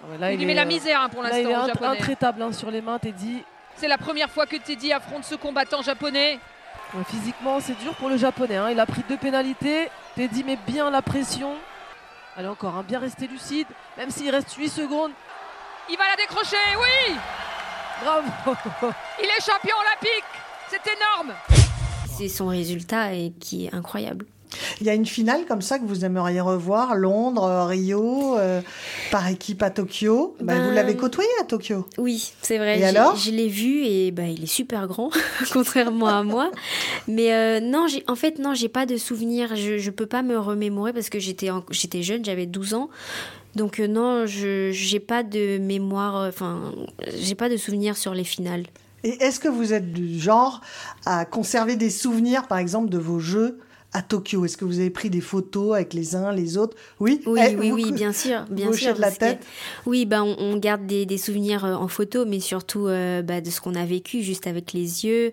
Ah 0.00 0.06
ouais, 0.12 0.18
là, 0.18 0.30
Il 0.32 0.36
lui 0.36 0.44
est, 0.44 0.46
met 0.46 0.54
la 0.54 0.62
euh, 0.62 0.66
misère 0.66 1.00
hein, 1.00 1.08
pour 1.08 1.22
Là, 1.24 1.30
il 1.32 1.40
est 1.40 1.42
l'instant, 1.50 1.64
int- 1.64 1.66
Japonais. 1.68 1.98
intraitable 1.98 2.42
hein, 2.42 2.52
sur 2.52 2.70
les 2.70 2.80
mains, 2.80 2.98
Teddy. 3.00 3.42
C'est 3.76 3.88
la 3.88 3.98
première 3.98 4.30
fois 4.30 4.46
que 4.46 4.54
Teddy 4.56 4.92
affronte 4.92 5.24
ce 5.24 5.34
combattant 5.34 5.82
japonais. 5.82 6.38
Physiquement, 7.08 7.58
c'est 7.60 7.76
dur 7.80 7.94
pour 7.96 8.08
le 8.08 8.16
japonais. 8.16 8.58
Il 8.70 8.78
a 8.78 8.86
pris 8.86 9.02
deux 9.08 9.16
pénalités. 9.16 9.90
Teddy 10.14 10.44
met 10.44 10.56
bien 10.68 10.88
la 10.90 11.02
pression. 11.02 11.54
Allez, 12.36 12.46
encore, 12.48 12.82
bien 12.84 13.00
rester 13.00 13.26
lucide. 13.26 13.66
Même 13.98 14.10
s'il 14.10 14.30
reste 14.30 14.52
8 14.54 14.68
secondes. 14.68 15.10
Il 15.90 15.96
va 15.98 16.04
la 16.08 16.16
décrocher, 16.16 16.56
oui 16.78 17.16
Bravo 18.02 18.26
Il 19.20 19.26
est 19.26 19.44
champion 19.44 19.74
olympique 19.80 20.24
C'est 20.70 20.82
énorme 20.96 21.34
C'est 22.16 22.28
son 22.28 22.48
résultat 22.48 23.14
et 23.14 23.32
qui 23.40 23.66
est 23.66 23.74
incroyable. 23.74 24.26
Il 24.80 24.86
y 24.86 24.90
a 24.90 24.94
une 24.94 25.06
finale 25.06 25.44
comme 25.46 25.60
ça 25.60 25.78
que 25.78 25.84
vous 25.84 26.04
aimeriez 26.04 26.40
revoir, 26.40 26.94
Londres, 26.94 27.44
euh, 27.44 27.64
Rio, 27.66 28.36
euh, 28.38 28.60
par 29.10 29.28
équipe 29.28 29.62
à 29.62 29.70
Tokyo. 29.70 30.36
Bah, 30.40 30.54
Ben, 30.54 30.68
vous 30.68 30.74
l'avez 30.74 30.96
côtoyé 30.96 31.28
à 31.40 31.44
Tokyo. 31.44 31.86
Oui, 31.98 32.32
c'est 32.42 32.58
vrai. 32.58 32.78
Et 32.78 32.84
alors 32.84 33.16
Je 33.16 33.30
l'ai 33.32 33.48
vu 33.48 33.84
et 33.84 34.12
bah, 34.12 34.22
il 34.24 34.44
est 34.44 34.48
super 34.48 34.86
grand, 34.86 35.10
contrairement 35.52 36.06
à 36.06 36.22
moi. 36.22 36.50
Mais 37.08 37.34
euh, 37.34 37.60
non, 37.60 37.86
en 38.06 38.14
fait, 38.14 38.38
non, 38.38 38.54
j'ai 38.54 38.68
pas 38.68 38.86
de 38.86 38.96
souvenirs. 38.96 39.56
Je, 39.56 39.78
je 39.78 39.90
peux 39.90 40.06
pas 40.06 40.22
me 40.22 40.38
remémorer 40.38 40.92
parce 40.92 41.10
que 41.10 41.18
j'étais 41.18 42.02
jeune, 42.02 42.24
j'avais 42.24 42.46
12 42.46 42.74
ans. 42.74 42.88
Donc 43.56 43.80
euh, 43.80 43.86
non, 43.88 44.26
je 44.26 44.70
j'ai 44.72 45.00
pas 45.00 45.22
de 45.24 45.58
mémoire, 45.58 46.16
euh, 46.16 46.28
enfin, 46.28 46.72
j'ai 47.16 47.34
pas 47.34 47.48
de 47.48 47.56
souvenirs 47.56 47.96
sur 47.96 48.14
les 48.14 48.22
finales. 48.24 48.64
Et 49.02 49.10
est-ce 49.22 49.40
que 49.40 49.48
vous 49.48 49.72
êtes 49.72 49.92
du 49.92 50.18
genre 50.18 50.60
à 51.04 51.24
conserver 51.24 51.76
des 51.76 51.90
souvenirs, 51.90 52.46
par 52.46 52.58
exemple, 52.58 52.88
de 52.90 52.98
vos 52.98 53.18
jeux 53.18 53.58
à 53.92 54.02
Tokyo? 54.02 54.44
Est-ce 54.44 54.56
que 54.56 54.64
vous 54.64 54.78
avez 54.80 54.90
pris 54.90 55.10
des 55.10 55.20
photos 55.20 55.74
avec 55.74 55.94
les 55.94 56.16
uns, 56.16 56.32
les 56.32 56.56
autres? 56.58 56.76
Oui 57.00 57.22
Oui, 57.26 57.40
Eh, 57.42 57.56
oui, 57.56 57.70
vous- 57.70 57.76
oui, 57.76 57.92
bien 57.94 58.12
sûr, 58.12 58.44
bien 58.50 58.72
sûr. 58.72 58.94
de 58.94 59.00
la 59.00 59.10
que- 59.12 59.18
tête 59.18 59.46
oui, 59.86 60.06
bah, 60.06 60.22
on, 60.24 60.36
on 60.38 60.56
garde 60.58 60.86
des, 60.86 61.06
des 61.06 61.18
souvenirs 61.18 61.64
euh, 61.64 61.74
en 61.74 61.88
photo, 61.88 62.24
mais 62.26 62.40
surtout 62.40 62.88
euh, 62.88 63.22
bah, 63.22 63.40
de 63.40 63.48
ce 63.50 63.60
qu'on 63.60 63.74
a 63.74 63.84
vécu 63.86 64.22
juste 64.22 64.46
avec 64.46 64.72
les 64.72 65.04
yeux. 65.06 65.32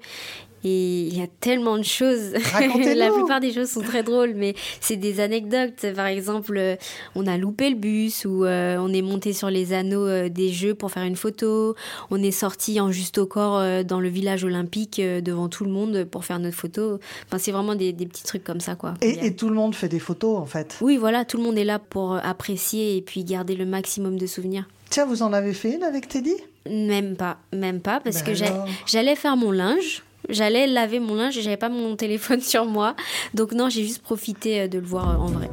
Et 0.64 1.08
il 1.08 1.18
y 1.18 1.22
a 1.22 1.28
tellement 1.40 1.78
de 1.78 1.84
choses. 1.84 2.32
La 2.96 3.12
plupart 3.12 3.40
des 3.40 3.52
choses 3.54 3.70
sont 3.70 3.82
très 3.82 4.04
drôles, 4.04 4.34
mais 4.36 4.56
c'est 4.80 4.96
des 4.96 5.20
anecdotes. 5.20 5.86
Par 5.96 6.08
exemple, 6.08 6.56
euh, 6.58 6.76
on 7.16 7.28
a 7.28 7.38
loupé 7.38 7.70
le 7.70 7.76
bus 7.76 8.26
ou 8.26 8.46
euh, 8.46 8.78
on 8.80 8.94
est 8.94 9.02
monté 9.02 9.34
sur 9.34 9.50
les 9.50 9.74
anneaux 9.74 10.08
euh, 10.08 10.30
des 10.30 10.50
jeux 10.52 10.74
pour 10.74 10.92
faire 10.92 11.04
une 11.04 11.16
photo. 11.16 11.76
On 12.12 12.22
est 12.24 12.32
sorti 12.32 12.80
en 12.80 12.92
juste 12.92 13.18
au 13.18 13.26
corps 13.26 13.58
euh, 13.58 13.84
dans 13.84 14.00
le 14.00 14.08
village 14.10 14.44
olympique 14.44 15.02
devant 15.02 15.50
tout 15.50 15.66
le 15.66 15.72
monde 15.72 16.06
pour 16.06 16.24
faire 16.26 16.40
notre 16.40 16.56
photo. 16.56 17.00
Enfin, 17.28 17.38
c'est 17.40 17.52
vraiment 17.52 17.76
des, 17.76 17.92
des 17.94 18.06
petits 18.06 18.24
trucs 18.24 18.44
comme 18.44 18.60
ça, 18.62 18.76
quoi. 18.76 18.94
A- 19.02 19.06
Et, 19.06 19.36
tout 19.36 19.50
le 19.50 19.56
monde 19.56 19.76
fait 19.76 19.90
des 19.90 20.00
photos, 20.00 20.38
en 20.38 20.46
fait. 20.46 20.78
Oui, 20.82 20.98
voilà, 20.98 21.26
tout 21.26 21.38
le 21.38 21.44
monde 21.44 21.58
est 21.58 21.64
là 21.66 21.80
pour 21.80 22.16
apprécier 22.16 22.96
et 22.98 23.02
puis 23.02 23.24
garder 23.24 23.56
le 23.56 23.66
maximum 23.66 24.18
de 24.18 24.26
souvenirs. 24.28 24.68
Tiens, 24.90 25.06
vous 25.06 25.24
en 25.24 25.34
avez 25.34 25.54
fait 25.54 25.74
une 25.76 25.84
avec 25.84 26.08
Teddy? 26.08 26.36
Même 26.70 27.16
pas, 27.16 27.38
même 27.52 27.82
pas, 27.82 28.00
parce 28.00 28.24
Ben 28.24 28.34
que 28.34 28.64
j'allais 28.86 29.16
faire 29.16 29.36
mon 29.36 29.52
linge, 29.52 30.04
j'allais 30.30 30.68
laver 30.68 31.00
mon 31.00 31.16
linge 31.16 31.38
et 31.38 31.42
j'avais 31.42 31.58
pas 31.58 31.70
mon 31.70 31.96
téléphone 31.96 32.42
sur 32.42 32.66
moi. 32.66 32.96
Donc 33.34 33.54
non, 33.54 33.70
j'ai 33.70 33.84
juste 33.84 34.02
profité 34.02 34.62
euh, 34.62 34.68
de 34.68 34.80
le 34.80 34.86
voir 34.86 35.10
euh, 35.10 35.24
en 35.24 35.28
vrai. 35.28 35.50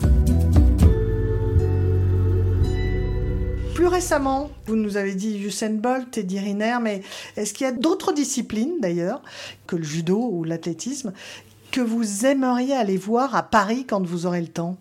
Plus 3.75 3.87
récemment, 3.87 4.51
vous 4.67 4.77
nous 4.77 4.97
avez 4.97 5.15
dit 5.15 5.39
Usain 5.39 5.71
Bolt, 5.71 6.11
Teddy 6.11 6.39
Riner, 6.39 6.77
mais 6.83 7.03
est-ce 7.37 7.55
qu'il 7.55 7.65
y 7.65 7.69
a 7.69 7.73
d'autres 7.73 8.13
disciplines, 8.13 8.75
d'ailleurs, 8.81 9.23
que 9.67 9.77
le 9.77 9.83
judo 9.83 10.19
ou 10.19 10.45
l'athlétisme, 10.45 11.13
que 11.71 11.81
vous 11.81 12.27
aimeriez 12.27 12.75
aller 12.75 12.99
voir 12.99 13.35
à 13.35 13.43
Paris 13.43 13.87
quand 13.89 14.05
vous 14.05 14.27
aurez 14.27 14.43
le 14.43 14.49
temps? 14.49 14.77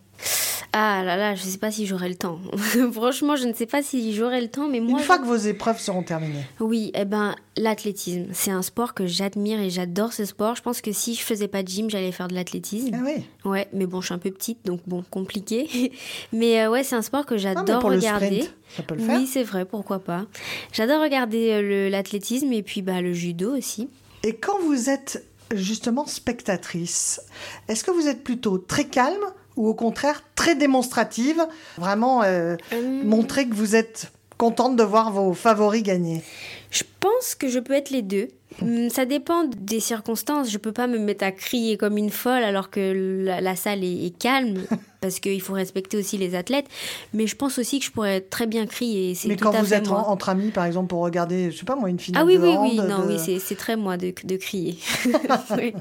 Ah 0.71 1.03
là 1.03 1.17
là, 1.17 1.33
je 1.33 1.41
sais 1.41 1.57
pas 1.57 1.71
si 1.71 1.87
j'aurai 1.87 2.09
le 2.09 2.15
temps. 2.15 2.39
Franchement, 2.93 3.35
je 3.35 3.45
ne 3.47 3.53
sais 3.53 3.65
pas 3.65 3.81
si 3.81 4.13
j'aurai 4.13 4.39
le 4.39 4.49
temps, 4.49 4.67
mais 4.67 4.79
moi... 4.79 4.99
Une 4.99 5.03
fois 5.05 5.17
que 5.17 5.25
vos 5.25 5.35
épreuves 5.35 5.79
seront 5.79 6.03
terminées. 6.03 6.45
Oui, 6.59 6.91
eh 6.93 7.05
ben, 7.05 7.35
l'athlétisme, 7.57 8.25
c'est 8.33 8.51
un 8.51 8.61
sport 8.61 8.93
que 8.93 9.07
j'admire 9.07 9.59
et 9.59 9.71
j'adore 9.71 10.13
ce 10.13 10.25
sport. 10.25 10.55
Je 10.55 10.61
pense 10.61 10.81
que 10.81 10.91
si 10.91 11.15
je 11.15 11.21
faisais 11.21 11.47
pas 11.47 11.63
de 11.63 11.67
gym, 11.67 11.89
j'allais 11.89 12.11
faire 12.11 12.27
de 12.27 12.35
l'athlétisme. 12.35 12.91
Ah 12.93 13.03
oui. 13.03 13.23
Ouais, 13.49 13.67
mais 13.73 13.87
bon, 13.87 13.99
je 14.01 14.05
suis 14.07 14.13
un 14.13 14.19
peu 14.19 14.29
petite, 14.29 14.59
donc 14.63 14.81
bon, 14.85 15.03
compliqué. 15.09 15.91
mais 16.33 16.61
euh, 16.61 16.69
ouais, 16.69 16.83
c'est 16.83 16.95
un 16.95 17.01
sport 17.01 17.25
que 17.25 17.37
j'adore 17.37 17.89
le 17.89 17.95
regarder. 17.97 18.41
sprint, 18.43 18.53
ça 18.77 18.83
peut 18.83 18.93
le 18.95 19.01
faire. 19.01 19.19
Oui, 19.19 19.25
c'est 19.25 19.43
vrai, 19.43 19.65
pourquoi 19.65 19.97
pas. 19.99 20.25
J'adore 20.71 21.01
regarder 21.01 21.49
euh, 21.51 21.61
le- 21.63 21.89
l'athlétisme 21.89 22.53
et 22.53 22.61
puis 22.61 22.83
bah, 22.83 23.01
le 23.01 23.13
judo 23.13 23.57
aussi. 23.57 23.89
Et 24.23 24.35
quand 24.35 24.59
vous 24.59 24.89
êtes 24.91 25.25
justement 25.55 26.05
spectatrice, 26.05 27.21
est-ce 27.67 27.83
que 27.83 27.89
vous 27.89 28.07
êtes 28.07 28.23
plutôt 28.23 28.59
très 28.59 28.85
calme 28.85 29.23
ou 29.59 29.67
au 29.67 29.73
contraire 29.75 30.23
très 30.35 30.55
démonstrative 30.55 31.45
Vraiment 31.77 32.23
euh, 32.23 32.55
Hum, 32.71 33.03
montrer 33.03 33.47
que 33.47 33.53
vous 33.53 33.75
êtes 33.75 34.11
contente 34.37 34.75
de 34.77 34.83
voir 34.83 35.11
vos 35.11 35.33
favoris 35.33 35.83
gagner 35.83 36.23
Je 36.71 36.83
pense 36.99 37.35
que 37.35 37.47
je 37.47 37.59
peux 37.59 37.73
être 37.73 37.89
les 37.89 38.01
deux. 38.01 38.27
Hum, 38.61 38.89
Ça 38.89 39.05
dépend 39.05 39.45
des 39.45 39.79
circonstances. 39.79 40.49
Je 40.51 40.57
peux 40.57 40.71
pas 40.71 40.87
me 40.87 40.99
mettre 40.99 41.23
à 41.23 41.31
crier 41.31 41.77
comme 41.77 41.97
une 41.97 42.09
folle 42.09 42.43
alors 42.43 42.69
que 42.69 43.23
la, 43.25 43.41
la 43.41 43.55
salle 43.55 43.83
est, 43.83 44.05
est 44.05 44.17
calme 44.17 44.63
parce 45.01 45.19
qu'il 45.19 45.41
faut 45.41 45.53
respecter 45.53 45.97
aussi 45.97 46.17
les 46.17 46.35
athlètes. 46.35 46.65
Mais 47.13 47.25
je 47.25 47.35
pense 47.35 47.57
aussi 47.57 47.79
que 47.79 47.85
je 47.85 47.91
pourrais 47.91 48.21
très 48.21 48.45
bien 48.47 48.65
crier. 48.67 49.17
Mais 49.25 49.35
tout 49.35 49.45
quand 49.45 49.55
à 49.55 49.61
vous 49.61 49.73
êtes 49.73 49.87
en- 49.87 50.09
entre 50.09 50.29
amis, 50.29 50.51
par 50.51 50.65
exemple, 50.65 50.87
pour 50.89 50.99
regarder, 51.01 51.51
je 51.51 51.57
sais 51.57 51.65
pas 51.65 51.75
moi, 51.75 51.89
une 51.89 51.99
finale 51.99 52.21
Ah 52.21 52.25
oui, 52.25 52.37
de 52.37 52.41
oui, 52.43 52.49
hand, 52.55 52.69
oui, 52.69 52.75
non, 52.77 53.05
de- 53.05 53.13
oui, 53.13 53.39
c'est- 53.39 53.55
très 53.55 53.75
moi 53.75 53.97
de, 53.97 54.13
de 54.23 54.35
crier. 54.37 54.77
Oui. 55.57 55.73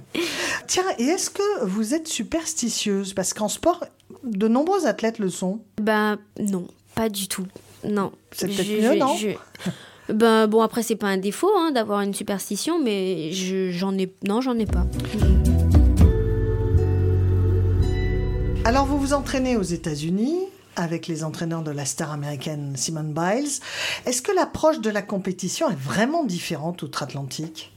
Tiens, 0.66 0.84
et 0.98 1.04
est-ce 1.04 1.30
que 1.30 1.64
vous 1.64 1.94
êtes 1.94 2.08
superstitieuse? 2.08 3.12
Parce 3.12 3.34
qu'en 3.34 3.48
sport, 3.48 3.84
de 4.24 4.48
nombreux 4.48 4.86
athlètes 4.86 5.18
le 5.18 5.28
sont. 5.30 5.60
Ben 5.80 6.18
non, 6.40 6.66
pas 6.94 7.08
du 7.08 7.28
tout. 7.28 7.46
Non. 7.84 8.12
C'est 8.32 8.46
peut-être 8.48 8.82
mieux, 8.82 8.94
non? 8.98 9.14
je- 9.16 9.28
Ben 10.12 10.46
bon, 10.46 10.62
après 10.62 10.82
c'est 10.82 10.96
pas 10.96 11.08
un 11.08 11.18
défaut 11.18 11.50
hein, 11.56 11.70
d'avoir 11.72 12.00
une 12.00 12.14
superstition, 12.14 12.82
mais 12.82 13.30
je- 13.32 13.70
j'en 13.70 13.96
ai 13.98 14.12
non, 14.26 14.40
j'en 14.40 14.58
ai 14.58 14.66
pas. 14.66 14.86
Alors, 18.64 18.84
vous 18.84 18.98
vous 18.98 19.14
entraînez 19.14 19.56
aux 19.56 19.62
États-Unis 19.62 20.40
avec 20.76 21.06
les 21.06 21.24
entraîneurs 21.24 21.62
de 21.62 21.70
la 21.70 21.84
star 21.84 22.12
américaine 22.12 22.74
Simone 22.76 23.12
Biles. 23.14 23.48
Est-ce 24.06 24.20
que 24.22 24.30
l'approche 24.32 24.80
de 24.80 24.90
la 24.90 25.02
compétition 25.02 25.70
est 25.70 25.78
vraiment 25.78 26.24
différente 26.24 26.82
outre-Atlantique? 26.82 27.72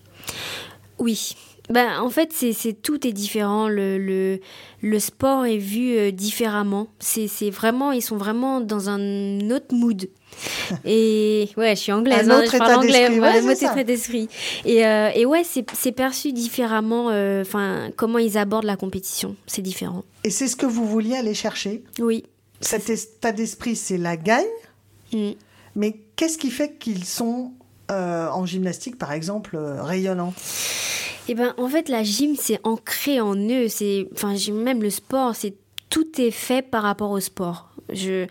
Oui. 1.00 1.36
Ben, 1.72 2.02
en 2.02 2.10
fait, 2.10 2.34
c'est, 2.34 2.74
tout 2.82 3.08
est 3.08 3.14
différent. 3.14 3.68
Le, 3.70 3.98
le, 3.98 4.40
le 4.82 5.00
sport 5.00 5.46
est 5.46 5.58
vu 5.58 5.98
euh, 5.98 6.12
différemment. 6.12 6.88
C'est, 7.00 7.28
vraiment, 7.50 7.92
ils 7.92 8.02
sont 8.02 8.18
vraiment 8.18 8.60
dans 8.62 8.90
un 8.90 9.50
autre 9.52 9.74
mood. 9.74 10.10
Et 10.86 11.50
ouais, 11.58 11.76
je 11.76 11.82
suis 11.82 11.92
anglaise, 11.92 12.30
Un 12.30 12.32
hein, 12.32 12.40
autre 12.42 12.52
je 12.54 12.58
parle 12.58 12.72
état 12.72 12.80
anglais, 12.80 12.92
d'esprit, 13.10 13.20
ouais, 13.20 13.42
ouais, 13.42 13.54
état 13.54 13.84
d'esprit. 13.84 14.30
Et, 14.66 14.86
euh, 14.86 15.10
et 15.16 15.26
ouais, 15.26 15.44
c'est, 15.44 15.92
perçu 15.92 16.34
différemment. 16.34 17.10
euh, 17.10 17.42
Enfin, 17.42 17.90
comment 17.96 18.18
ils 18.18 18.38
abordent 18.38 18.66
la 18.66 18.78
compétition, 18.78 19.36
c'est 19.48 19.62
différent. 19.62 20.04
Et 20.24 20.30
c'est 20.30 20.48
ce 20.48 20.56
que 20.56 20.66
vous 20.66 20.86
vouliez 20.86 21.16
aller 21.16 21.34
chercher? 21.34 21.84
Oui. 22.00 22.24
Cet 22.60 22.90
état 22.90 23.32
d'esprit, 23.32 23.76
c'est 23.76 23.98
la 23.98 24.18
gagne. 24.18 24.46
Mm. 25.14 25.32
Mais 25.76 25.96
qu'est-ce 26.16 26.38
qui 26.38 26.50
fait 26.52 26.78
qu'ils 26.78 27.06
sont 27.06 27.52
euh, 27.92 28.30
en 28.30 28.46
gymnastique, 28.46 28.98
par 28.98 29.12
exemple, 29.14 29.58
rayonnants? 29.58 30.34
Eh 31.32 31.34
ben, 31.34 31.54
en 31.56 31.70
fait, 31.70 31.88
la 31.88 32.04
gym, 32.04 32.36
c'est 32.38 32.60
ancré 32.66 33.22
en 33.22 33.38
eux. 33.38 33.70
C'est, 33.70 34.06
enfin, 34.12 34.36
même 34.52 34.84
le 34.84 34.90
sport, 34.90 35.34
c'est 35.34 35.54
tout 35.90 36.11
est 36.20 36.32
fait 36.32 36.62
par 36.62 36.84
rapport 36.84 37.12
au 37.12 37.20
sport. 37.20 37.68
Je, 37.94 38.26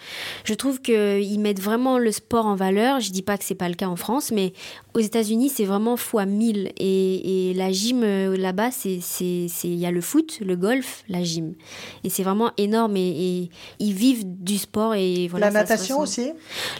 je 0.44 0.54
trouve 0.54 0.80
qu'ils 0.80 1.38
mettent 1.38 1.60
vraiment 1.60 1.99
le 1.99 2.12
sport 2.12 2.46
en 2.46 2.54
valeur. 2.54 3.00
Je 3.00 3.10
dis 3.10 3.20
pas 3.20 3.37
que 3.37 3.44
c'est 3.44 3.54
pas 3.54 3.68
le 3.68 3.75
cas 3.75 3.88
en 3.88 3.96
France, 3.96 4.30
mais 4.30 4.54
aux 4.94 5.00
États-Unis, 5.00 5.50
c'est 5.50 5.66
vraiment 5.66 5.99
fois 5.99 6.25
1000. 6.25 6.72
Et, 6.78 7.50
et 7.50 7.54
la 7.54 7.70
gym 7.70 8.02
euh, 8.02 8.37
là-bas, 8.38 8.70
c'est, 8.70 9.00
il 9.64 9.75
y 9.75 9.84
a 9.84 9.90
le 9.90 10.00
foot, 10.00 10.38
le 10.40 10.56
golf, 10.56 11.04
la 11.10 11.22
gym. 11.22 11.54
Et 12.04 12.10
c'est 12.10 12.22
vraiment 12.22 12.52
énorme. 12.56 12.96
Et, 12.96 13.42
et 13.42 13.50
ils 13.80 13.92
vivent 13.92 14.25
du 14.26 14.56
sport 14.56 14.94
et 14.94 15.28
voilà. 15.28 15.46
La 15.50 15.52
natation 15.52 15.99
aussi? 15.99 16.32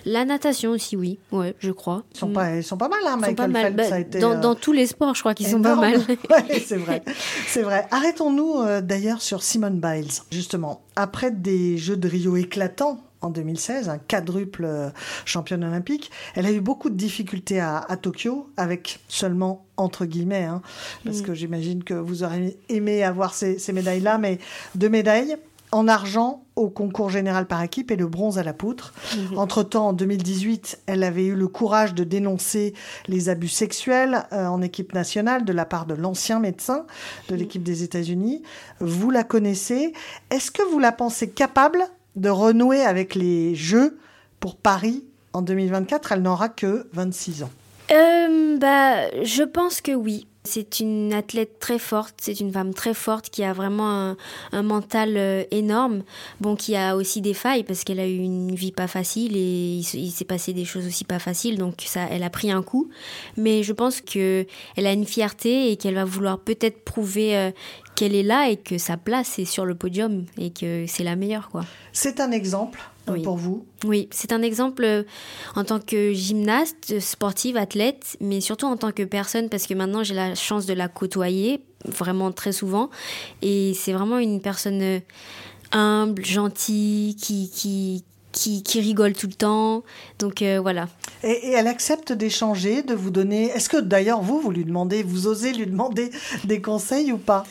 La 0.07 0.25
natation 0.25 0.71
aussi, 0.71 0.97
oui. 0.97 1.19
Ouais, 1.33 1.55
je 1.59 1.73
crois. 1.73 2.05
ils 2.15 2.19
sont, 2.19 2.29
Mm. 2.29 2.33
pas, 2.33 2.57
ils 2.57 2.65
sont 2.65 2.77
pas 2.79 2.89
mal, 2.89 3.01
hein, 3.07 3.19
Ils 3.21 3.27
sont 3.27 3.35
pas 3.35 3.47
Michael 3.49 3.75
mal. 3.75 3.87
Phelps 3.87 3.91
Bah, 3.91 3.97
a 3.97 4.01
été, 4.01 4.19
dans, 4.21 4.33
euh, 4.33 4.41
dans 4.41 4.55
tous 4.55 4.73
les 4.73 4.87
sports, 4.87 5.15
je 5.15 5.21
crois 5.21 5.35
qu'ils 5.35 5.49
sont 5.49 5.61
pas 5.61 5.75
mal. 5.77 5.99
Ouais, 6.31 6.61
c'est 6.65 6.77
vrai. 6.77 7.03
Vrai. 7.61 7.87
Arrêtons-nous 7.91 8.55
euh, 8.61 8.81
d'ailleurs 8.81 9.21
sur 9.21 9.43
Simone 9.43 9.81
Biles. 9.81 10.09
Justement, 10.31 10.81
après 10.97 11.31
des 11.31 11.79
Jeux 11.79 11.97
de 11.97 12.09
Rio 12.09 12.37
éclatants 12.37 13.01
en 13.23 13.29
2016, 13.31 13.89
un 13.91 13.99
quadruple 13.99 14.65
euh, 14.65 14.89
championne 15.27 15.63
olympique, 15.65 16.11
elle 16.35 16.47
a 16.47 16.53
eu 16.53 16.61
beaucoup 16.61 16.89
de 16.89 16.95
difficultés 16.97 17.61
à, 17.61 17.79
à 17.79 17.97
Tokyo, 17.99 18.49
avec 18.57 18.99
seulement 19.09 19.67
entre 19.77 20.07
guillemets, 20.07 20.45
hein, 20.45 20.63
parce 21.05 21.21
Mm. 21.21 21.23
que 21.25 21.35
j'imagine 21.35 21.85
que 21.85 21.95
vous 21.95 22.23
aurez 22.23 22.57
aimé 22.69 23.03
avoir 23.03 23.35
ces, 23.35 23.59
ces 23.59 23.73
médailles-là, 23.73 24.19
mais 24.19 24.39
deux 24.75 24.89
médailles. 24.89 25.37
En 25.73 25.89
argent 25.89 26.45
au 26.57 26.69
concours 26.69 27.11
général 27.11 27.47
par 27.47 27.63
équipe 27.63 27.91
et 27.91 27.97
le 27.97 28.07
bronze 28.07 28.39
à 28.39 28.43
la 28.43 28.53
poutre. 28.53 28.93
Mhm. 29.17 29.39
Entre-temps, 29.39 29.89
en 29.89 29.93
2018, 29.93 30.81
elle 30.87 31.03
avait 31.03 31.25
eu 31.25 31.35
le 31.35 31.49
courage 31.49 31.95
de 31.95 32.05
dénoncer 32.05 32.75
les 33.07 33.29
abus 33.29 33.49
sexuels 33.49 34.27
euh, 34.33 34.47
en 34.47 34.61
équipe 34.63 34.93
nationale 34.93 35.45
de 35.45 35.53
la 35.53 35.65
part 35.65 35.87
de 35.87 35.95
l'ancien 35.95 36.39
médecin 36.39 36.87
de 37.29 37.35
l'équipe 37.35 37.63
des 37.63 37.83
États-Unis. 37.83 38.43
Vous 38.81 39.11
la 39.11 39.25
connaissez. 39.25 39.93
Est-ce 40.31 40.51
que 40.51 40.63
vous 40.71 40.79
la 40.79 40.93
pensez 40.93 41.31
capable 41.31 41.83
de 42.17 42.29
renouer 42.29 42.83
avec 42.83 43.15
les 43.15 43.55
Jeux 43.55 43.99
pour 44.41 44.57
Paris 44.57 45.05
en 45.33 45.43
2024 45.43 46.13
Elle 46.13 46.23
n'aura 46.23 46.49
que 46.49 46.89
26 46.93 47.45
ans. 47.45 47.51
Euh, 47.91 48.57
bah, 48.59 49.11
je 49.23 49.43
pense 49.43 49.81
que 49.81 49.93
oui. 49.93 50.27
C'est 50.45 50.81
une 50.81 51.13
athlète 51.13 51.59
très 51.59 51.79
forte, 51.79 52.15
c'est 52.19 52.41
une 52.41 52.51
femme 52.51 52.73
très 52.73 52.95
forte 52.95 53.29
qui 53.29 53.45
a 53.45 53.53
vraiment 53.53 54.17
un, 54.53 54.63
mental 54.63 55.19
euh, 55.19 55.45
énorme, 55.51 56.03
bon 56.41 56.57
qui 56.57 56.77
a 56.77 56.97
aussi 56.97 57.21
des 57.21 57.35
failles 57.35 57.63
parce 57.63 57.85
qu'elle 57.85 58.01
a 58.01 58.07
eu 58.07 58.17
une 58.17 58.55
vie 58.55 58.73
pas 58.73 58.87
facile 58.87 59.37
et 59.37 59.77
il, 59.77 60.11
s'est 60.11 60.25
passé 60.25 60.55
des 60.55 60.65
choses 60.65 60.87
aussi 60.87 61.05
pas 61.05 61.19
faciles. 61.19 61.59
Donc 61.59 61.83
ça 61.85 62.07
elle 62.11 62.23
a 62.23 62.31
pris 62.31 62.51
un 62.51 62.63
coup. 62.63 62.89
Mais 63.37 63.63
je 63.63 63.75
pense 63.75 64.01
que 64.01 64.47
elle 64.77 64.87
a 64.87 64.93
une 64.93 65.05
fierté 65.05 65.71
et 65.71 65.77
qu'elle 65.77 65.95
va 65.95 66.07
vouloir 66.07 66.39
peut-être 66.39 66.85
prouver 66.85 67.37
euh, 67.37 67.51
qu'elle 67.95 68.15
est 68.15 68.23
là 68.23 68.49
et 68.49 68.57
que 68.57 68.79
sa 68.79 68.97
place 68.97 69.39
est 69.39 69.45
sur 69.45 69.67
le 69.67 69.75
podium 69.75 70.25
et 70.39 70.51
que 70.51 70.87
c'est 70.89 71.05
la 71.05 71.17
meilleure 71.17 71.51
quoi. 71.51 71.67
C'est 71.93 72.19
un 72.19 72.31
exemple 72.31 72.81
Oui. 73.15 73.23
pour 73.23 73.37
vous 73.37 73.65
Oui, 73.85 74.09
c'est 74.11 74.33
un 74.33 74.43
exemple 74.43 74.85
euh, 74.85 75.03
en 75.57 75.65
tant 75.65 75.81
que 75.81 76.13
gymnaste, 76.13 77.01
sportive, 77.01 77.57
athlète, 77.57 78.17
mais 78.21 78.41
surtout 78.41 78.67
en 78.67 78.77
tant 78.77 78.93
que 78.93 79.03
personne 79.03 79.49
parce 79.49 79.67
que 79.67 79.75
maintenant 79.75 80.03
j'ai 80.03 80.15
la 80.15 80.35
chance 80.35 80.67
de 80.67 80.75
la 80.75 80.89
côtoyer 80.89 81.63
vraiment 81.85 82.33
très 82.33 82.53
souvent 82.53 82.91
et 83.43 83.73
c'est 83.75 83.93
vraiment 83.93 84.19
une 84.19 84.41
personne 84.41 84.83
euh, 84.83 85.01
humble, 85.73 86.25
gentille, 86.25 87.17
qui 87.17 87.51
qui 87.51 88.05
qui, 88.33 88.63
qui 88.63 88.81
rigole 88.81 89.13
tout 89.13 89.27
le 89.27 89.33
temps. 89.35 89.83
Donc 90.19 90.43
euh, 90.43 90.61
voilà. 90.61 90.89
Et, 91.23 91.49
et 91.49 91.51
elle 91.53 91.67
accepte 91.67 92.13
d'échanger, 92.13 92.83
de 92.83 92.95
vous 92.95 93.11
donner. 93.11 93.51
Est-ce 93.51 93.69
que 93.69 93.77
d'ailleurs 93.77 94.23
vous, 94.23 94.41
vous 94.41 94.51
lui 94.51 94.65
demandez, 94.65 95.03
vous 95.03 95.27
osez 95.27 95.53
lui 95.53 95.67
demander 95.67 96.11
des 96.45 96.61
conseils 96.61 97.13
ou 97.13 97.19
pas? 97.19 97.45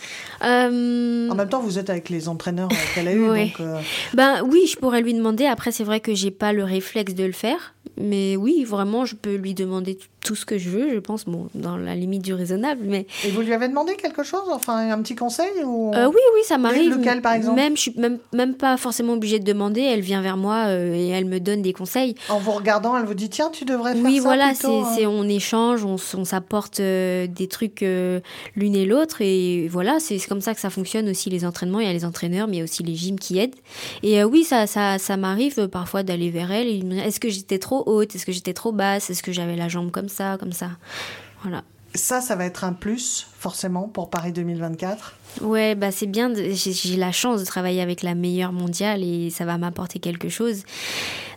Euh, 0.43 1.29
En 1.29 1.35
même 1.35 1.49
temps, 1.49 1.59
vous 1.61 1.79
êtes 1.79 1.89
avec 1.89 2.09
les 2.09 2.27
entraîneurs 2.29 2.69
euh, 2.71 2.75
qu'elle 2.95 3.07
a 3.07 3.13
eu, 3.13 3.29
Ouais. 3.29 3.45
donc 3.47 3.59
euh, 3.61 3.79
Ben 4.13 4.41
oui, 4.45 4.67
je 4.71 4.77
pourrais 4.77 5.01
lui 5.01 5.13
demander. 5.13 5.45
Après, 5.45 5.71
c'est 5.71 5.83
vrai 5.83 5.99
que 5.99 6.13
j'ai 6.13 6.31
pas 6.31 6.53
le 6.53 6.63
réflexe 6.63 7.13
de 7.13 7.23
le 7.25 7.31
faire. 7.31 7.73
Mais 8.01 8.37
oui, 8.37 8.63
vraiment, 8.63 9.03
je 9.05 9.15
peux 9.15 9.35
lui 9.35 9.53
demander 9.53 9.97
tout 10.23 10.35
ce 10.35 10.45
que 10.45 10.57
je 10.57 10.69
veux, 10.69 10.93
je 10.93 10.99
pense, 10.99 11.25
bon, 11.25 11.47
dans 11.55 11.75
la 11.75 11.95
limite 11.95 12.21
du 12.21 12.33
raisonnable. 12.33 12.81
Mais 12.85 13.05
et 13.25 13.31
vous 13.31 13.41
lui 13.41 13.53
avez 13.53 13.67
demandé 13.67 13.95
quelque 13.95 14.23
chose, 14.23 14.43
enfin 14.51 14.89
un 14.91 15.01
petit 15.01 15.15
conseil 15.15 15.49
ou 15.65 15.91
Euh, 15.93 16.07
oui, 16.07 16.19
oui, 16.35 16.41
ça 16.43 16.57
m'arrive. 16.57 16.97
lequel, 16.97 17.21
par 17.21 17.33
exemple 17.33 17.55
Même, 17.55 17.75
je 17.75 17.81
suis 17.81 17.93
même, 17.97 18.19
même 18.33 18.53
pas 18.55 18.77
forcément 18.77 19.13
obligée 19.13 19.39
de 19.39 19.45
demander. 19.45 19.81
Elle 19.81 20.01
vient 20.01 20.21
vers 20.21 20.37
moi 20.37 20.71
et 20.73 21.07
elle 21.09 21.25
me 21.25 21.39
donne 21.39 21.61
des 21.61 21.73
conseils. 21.73 22.15
En 22.29 22.39
vous 22.39 22.51
regardant, 22.51 22.95
elle 22.97 23.05
vous 23.05 23.13
dit 23.13 23.29
tiens, 23.29 23.49
tu 23.51 23.65
devrais 23.65 23.93
faire 23.95 24.03
Oui, 24.05 24.17
ça 24.17 24.23
voilà, 24.23 24.47
plutôt, 24.49 24.85
c'est, 24.95 25.05
hein. 25.05 25.09
on 25.11 25.27
échange, 25.27 25.83
on, 25.83 25.95
on 26.17 26.25
s'apporte 26.25 26.79
des 26.79 27.47
trucs 27.49 27.81
l'une 28.55 28.75
et 28.75 28.85
l'autre. 28.85 29.17
Et 29.21 29.67
voilà, 29.69 29.99
c'est 29.99 30.19
comme 30.29 30.41
ça 30.41 30.53
que 30.53 30.61
ça 30.61 30.69
fonctionne 30.69 31.09
aussi 31.09 31.29
les 31.29 31.43
entraînements. 31.43 31.79
Il 31.79 31.87
y 31.87 31.89
a 31.89 31.93
les 31.93 32.05
entraîneurs, 32.05 32.47
mais 32.47 32.57
il 32.57 32.59
y 32.59 32.61
a 32.61 32.63
aussi 32.63 32.83
les 32.83 32.95
gyms 32.95 33.19
qui 33.19 33.39
aident. 33.39 33.55
Et 34.03 34.21
euh, 34.21 34.25
oui, 34.25 34.43
ça, 34.43 34.67
ça, 34.67 34.97
ça 34.97 35.17
m'arrive 35.17 35.59
euh, 35.59 35.67
parfois 35.67 36.03
d'aller 36.03 36.29
vers 36.29 36.51
elle 36.51 36.69
est-ce 36.69 37.19
que 37.19 37.29
j'étais 37.29 37.59
trop 37.59 37.83
haute? 37.85 38.15
Est-ce 38.15 38.25
que 38.25 38.31
j'étais 38.31 38.53
trop 38.53 38.71
basse? 38.71 39.09
Est-ce 39.09 39.23
que 39.23 39.31
j'avais 39.31 39.55
la 39.55 39.67
jambe 39.67 39.91
comme 39.91 40.09
ça, 40.09 40.37
comme 40.39 40.53
ça? 40.53 40.69
Voilà. 41.41 41.63
Ça, 41.95 42.21
ça 42.21 42.35
va 42.35 42.45
être 42.45 42.63
un 42.63 42.73
plus 42.73 43.27
forcément 43.37 43.87
pour 43.87 44.09
Paris 44.09 44.31
2024. 44.31 45.15
Ouais, 45.41 45.75
bah 45.75 45.91
c'est 45.91 46.05
bien. 46.05 46.31
J'ai 46.33 46.97
la 46.97 47.11
chance 47.11 47.39
de 47.39 47.45
travailler 47.45 47.81
avec 47.81 48.03
la 48.03 48.15
meilleure 48.15 48.51
mondiale 48.51 49.03
et 49.03 49.29
ça 49.29 49.45
va 49.45 49.57
m'apporter 49.57 49.99
quelque 49.99 50.29
chose. 50.29 50.63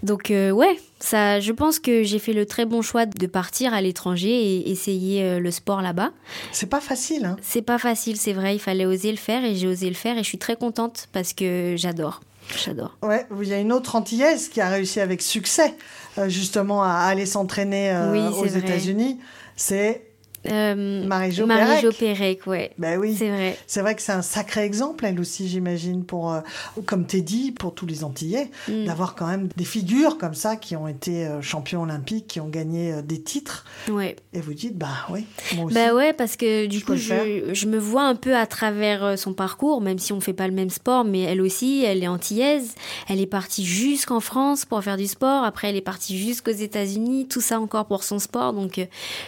Donc 0.03 0.31
euh, 0.31 0.51
ouais, 0.51 0.79
ça, 0.99 1.41
je 1.41 1.53
pense 1.53 1.79
que 1.79 2.03
j'ai 2.03 2.19
fait 2.19 2.33
le 2.33 2.45
très 2.45 2.67
bon 2.67 2.83
choix 2.83 3.07
de 3.07 3.27
partir 3.27 3.73
à 3.73 3.81
l'étranger 3.81 4.31
et 4.31 4.71
essayer 4.71 5.23
euh, 5.23 5.39
le 5.39 5.51
sport 5.51 5.81
là-bas. 5.81 6.11
C'est 6.53 6.69
pas 6.69 6.81
facile, 6.81 7.25
hein 7.25 7.37
C'est 7.43 7.63
pas 7.63 7.79
facile, 7.79 8.17
c'est 8.17 8.33
vrai. 8.33 8.55
Il 8.57 8.61
fallait 8.61 8.87
oser 8.87 9.11
le 9.11 9.19
faire 9.19 9.45
et 9.45 9.55
j'ai 9.55 9.69
osé 9.69 9.89
le 9.89 9.95
faire 9.95 10.17
et 10.19 10.23
je 10.23 10.29
suis 10.29 10.39
très 10.39 10.57
contente 10.57 11.09
parce 11.13 11.33
que 11.33 11.75
j'adore. 11.77 12.21
J'adore. 12.65 12.97
Ouais, 13.03 13.27
il 13.41 13.49
y 13.49 13.55
a 13.55 13.59
une 13.59 13.73
autre 13.73 13.95
antillaise 13.95 14.49
qui 14.49 14.61
a 14.61 14.69
réussi 14.69 15.01
avec 15.01 15.23
succès 15.23 15.75
euh, 16.19 16.29
justement 16.29 16.83
à 16.83 16.91
aller 16.91 17.27
s'entraîner 17.27 17.91
euh, 17.91 18.13
Oui, 18.13 18.37
aux. 18.39 18.47
États-Unis. 18.47 19.19
C'est 19.57 20.03
Euh, 20.51 21.07
Marie-Jo 21.07 21.47
Marie-Jo 21.47 21.91
Pérec. 21.93 22.47
Ouais. 22.47 22.73
Ben 22.79 22.99
oui. 22.99 23.15
C'est 23.17 23.31
vrai. 23.31 23.57
C'est 23.67 23.81
vrai 23.81 23.95
que 23.95 24.03
c'est 24.03 24.13
un 24.13 24.23
sacré 24.23 24.63
exemple, 24.65 25.05
elle 25.05 25.21
aussi, 25.21 25.49
j'imagine, 25.49 26.05
pour, 26.05 26.33
euh, 26.33 26.41
comme 26.87 27.07
t'es 27.07 27.21
dit, 27.21 27.53
pour 27.53 27.75
tous 27.75 27.87
les 27.87 28.05
Antillais, 28.05 28.51
Mm. 28.69 28.85
d'avoir 28.87 29.15
quand 29.15 29.27
même 29.27 29.49
des 29.57 29.65
figures 29.65 30.19
comme 30.19 30.35
ça 30.35 30.57
qui 30.57 30.75
ont 30.77 30.89
été 30.89 31.27
euh, 31.27 31.41
champions 31.43 31.83
olympiques, 31.83 32.27
qui 32.27 32.41
ont 32.41 32.49
gagné 32.49 33.03
des 33.03 33.21
titres. 33.23 33.65
Ouais. 33.89 34.17
Et 34.33 34.41
vous 34.41 34.55
dites, 34.55 34.77
bah 34.77 34.89
oui, 35.11 35.25
moi 35.55 35.67
aussi. 35.67 35.75
Bah 35.75 35.95
ouais, 35.95 36.13
parce 36.13 36.37
que 36.37 36.67
du 36.67 36.79
Je 36.81 36.85
coup, 36.85 36.97
je, 36.97 37.51
je 37.53 37.67
me 37.67 37.79
vois 37.79 38.05
un 38.05 38.15
peu 38.15 38.37
à 38.37 38.47
travers 38.47 39.19
son 39.19 39.35
parcours, 39.35 39.81
même 39.81 39.99
si 39.99 40.13
on 40.13 40.21
fait 40.21 40.33
pas 40.33 40.49
le 40.49 40.55
même 40.55 40.71
sport, 40.71 41.05
mais 41.05 41.21
elle 41.21 41.41
aussi, 41.41 41.85
elle 41.85 42.03
est 42.03 42.09
antillaise. 42.09 42.75
Elle 43.09 43.21
est 43.21 43.27
partie 43.27 43.65
jusqu'en 43.65 44.21
France 44.21 44.65
pour 44.65 44.83
faire 44.83 44.97
du 44.97 45.07
sport. 45.07 45.45
Après, 45.45 45.69
elle 45.69 45.77
est 45.77 45.81
partie 45.81 46.19
jusqu'aux 46.19 46.51
États-Unis. 46.51 47.27
Tout 47.29 47.41
ça 47.41 47.61
encore 47.61 47.87
pour 47.87 48.05
son 48.05 48.19
sport. 48.19 48.53
Donc, 48.53 48.81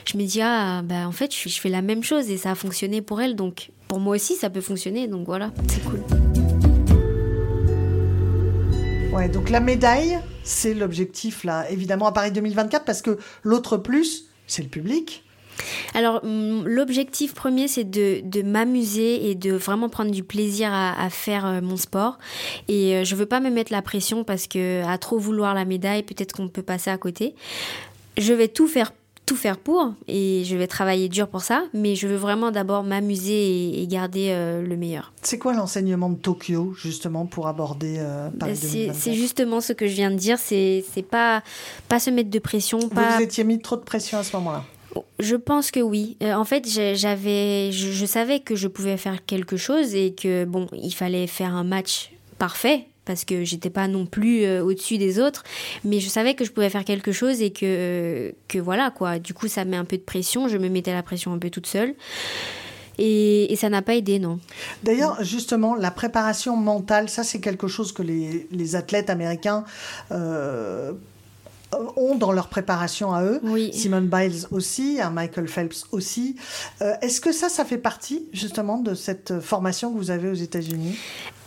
je 0.04 0.18
me 0.18 0.24
dis, 0.24 0.40
ah, 0.42 0.82
bah 0.82 1.03
en 1.04 1.12
fait, 1.12 1.34
je, 1.34 1.48
je 1.48 1.60
fais 1.60 1.68
la 1.68 1.82
même 1.82 2.02
chose 2.02 2.30
et 2.30 2.36
ça 2.36 2.52
a 2.52 2.54
fonctionné 2.54 3.02
pour 3.02 3.20
elle. 3.20 3.36
Donc, 3.36 3.70
pour 3.88 4.00
moi 4.00 4.16
aussi, 4.16 4.34
ça 4.34 4.50
peut 4.50 4.60
fonctionner. 4.60 5.06
Donc 5.06 5.26
voilà, 5.26 5.50
c'est 5.68 5.84
cool. 5.84 6.02
Ouais, 9.12 9.28
donc 9.28 9.48
la 9.48 9.60
médaille, 9.60 10.18
c'est 10.42 10.74
l'objectif, 10.74 11.44
là, 11.44 11.70
évidemment, 11.70 12.06
à 12.06 12.12
Paris 12.12 12.32
2024, 12.32 12.84
parce 12.84 13.00
que 13.00 13.16
l'autre 13.44 13.76
plus, 13.76 14.24
c'est 14.48 14.62
le 14.62 14.68
public. 14.68 15.24
Alors, 15.94 16.24
hum, 16.24 16.66
l'objectif 16.66 17.32
premier, 17.32 17.68
c'est 17.68 17.84
de, 17.84 18.20
de 18.24 18.42
m'amuser 18.42 19.30
et 19.30 19.36
de 19.36 19.52
vraiment 19.52 19.88
prendre 19.88 20.10
du 20.10 20.24
plaisir 20.24 20.72
à, 20.72 21.00
à 21.00 21.10
faire 21.10 21.46
euh, 21.46 21.60
mon 21.60 21.76
sport. 21.76 22.18
Et 22.66 22.96
euh, 22.96 23.04
je 23.04 23.14
veux 23.14 23.26
pas 23.26 23.38
me 23.38 23.50
mettre 23.50 23.70
la 23.72 23.82
pression 23.82 24.24
parce 24.24 24.48
que 24.48 24.84
à 24.84 24.98
trop 24.98 25.18
vouloir 25.18 25.54
la 25.54 25.64
médaille, 25.64 26.02
peut-être 26.02 26.32
qu'on 26.32 26.48
peut 26.48 26.62
passer 26.62 26.90
à 26.90 26.98
côté. 26.98 27.36
Je 28.18 28.32
vais 28.32 28.48
tout 28.48 28.66
faire 28.66 28.92
tout 29.26 29.36
faire 29.36 29.56
pour 29.56 29.94
et 30.06 30.42
je 30.44 30.56
vais 30.56 30.66
travailler 30.66 31.08
dur 31.08 31.28
pour 31.28 31.42
ça, 31.42 31.64
mais 31.72 31.94
je 31.94 32.06
veux 32.06 32.16
vraiment 32.16 32.50
d'abord 32.50 32.82
m'amuser 32.82 33.32
et, 33.32 33.82
et 33.82 33.86
garder 33.86 34.28
euh, 34.30 34.62
le 34.62 34.76
meilleur. 34.76 35.12
C'est 35.22 35.38
quoi 35.38 35.54
l'enseignement 35.54 36.10
de 36.10 36.16
Tokyo, 36.16 36.74
justement, 36.74 37.26
pour 37.26 37.48
aborder 37.48 37.96
euh, 37.98 38.28
Paris 38.38 38.56
C'est 38.56 38.68
2024 38.68 38.96
c'est 39.02 39.14
justement 39.14 39.60
ce 39.60 39.72
que 39.72 39.86
je 39.86 39.94
viens 39.94 40.10
de 40.10 40.16
dire, 40.16 40.38
c'est 40.38 40.84
c'est 40.92 41.02
pas 41.02 41.42
pas 41.88 41.98
se 41.98 42.10
mettre 42.10 42.30
de 42.30 42.38
pression, 42.38 42.78
Vous 42.78 42.88
pas 42.88 43.16
vous 43.16 43.22
étiez 43.22 43.44
mis 43.44 43.60
trop 43.60 43.76
de 43.76 43.82
pression 43.82 44.18
à 44.18 44.22
ce 44.22 44.36
moment-là? 44.36 44.64
Je 45.18 45.34
pense 45.34 45.70
que 45.70 45.80
oui. 45.80 46.16
Euh, 46.22 46.34
en 46.34 46.44
fait, 46.44 46.68
j'avais, 46.68 47.72
je, 47.72 47.90
je 47.90 48.06
savais 48.06 48.40
que 48.40 48.54
je 48.54 48.68
pouvais 48.68 48.96
faire 48.96 49.24
quelque 49.24 49.56
chose 49.56 49.94
et 49.94 50.14
que 50.14 50.44
bon, 50.44 50.68
il 50.72 50.92
fallait 50.92 51.26
faire 51.26 51.54
un 51.54 51.64
match 51.64 52.12
parfait 52.38 52.86
parce 53.04 53.24
que 53.24 53.44
j'étais 53.44 53.70
pas 53.70 53.88
non 53.88 54.06
plus 54.06 54.44
euh, 54.44 54.62
au-dessus 54.62 54.98
des 54.98 55.18
autres, 55.18 55.44
mais 55.84 56.00
je 56.00 56.08
savais 56.08 56.34
que 56.34 56.44
je 56.44 56.52
pouvais 56.52 56.70
faire 56.70 56.84
quelque 56.84 57.12
chose 57.12 57.42
et 57.42 57.50
que 57.50 58.34
que 58.48 58.58
voilà 58.58 58.90
quoi. 58.90 59.18
Du 59.18 59.34
coup, 59.34 59.48
ça 59.48 59.64
met 59.64 59.76
un 59.76 59.84
peu 59.84 59.96
de 59.96 60.02
pression. 60.02 60.48
Je 60.48 60.58
me 60.58 60.68
mettais 60.68 60.92
la 60.92 61.02
pression 61.02 61.32
un 61.32 61.38
peu 61.38 61.50
toute 61.50 61.66
seule. 61.66 61.94
Et, 62.98 63.52
et 63.52 63.56
ça 63.56 63.68
n'a 63.68 63.82
pas 63.82 63.96
aidé, 63.96 64.18
non. 64.18 64.38
D'ailleurs, 64.84 65.22
justement, 65.24 65.74
la 65.74 65.90
préparation 65.90 66.56
mentale, 66.56 67.08
ça 67.08 67.24
c'est 67.24 67.40
quelque 67.40 67.66
chose 67.66 67.92
que 67.92 68.02
les, 68.02 68.46
les 68.52 68.76
athlètes 68.76 69.10
américains 69.10 69.64
euh, 70.12 70.92
ont 71.96 72.14
dans 72.14 72.32
leur 72.32 72.48
préparation 72.48 73.12
à 73.12 73.22
eux. 73.24 73.40
Oui. 73.42 73.70
Simone 73.72 74.08
Biles 74.08 74.46
aussi, 74.50 74.98
hein, 75.00 75.10
Michael 75.10 75.48
Phelps 75.48 75.84
aussi. 75.92 76.36
Euh, 76.82 76.94
Est-ce 77.02 77.20
que 77.20 77.32
ça, 77.32 77.48
ça 77.48 77.64
fait 77.64 77.78
partie 77.78 78.28
justement 78.32 78.78
de 78.78 78.94
cette 78.94 79.40
formation 79.40 79.92
que 79.92 79.98
vous 79.98 80.10
avez 80.10 80.28
aux 80.28 80.34
États-Unis? 80.34 80.96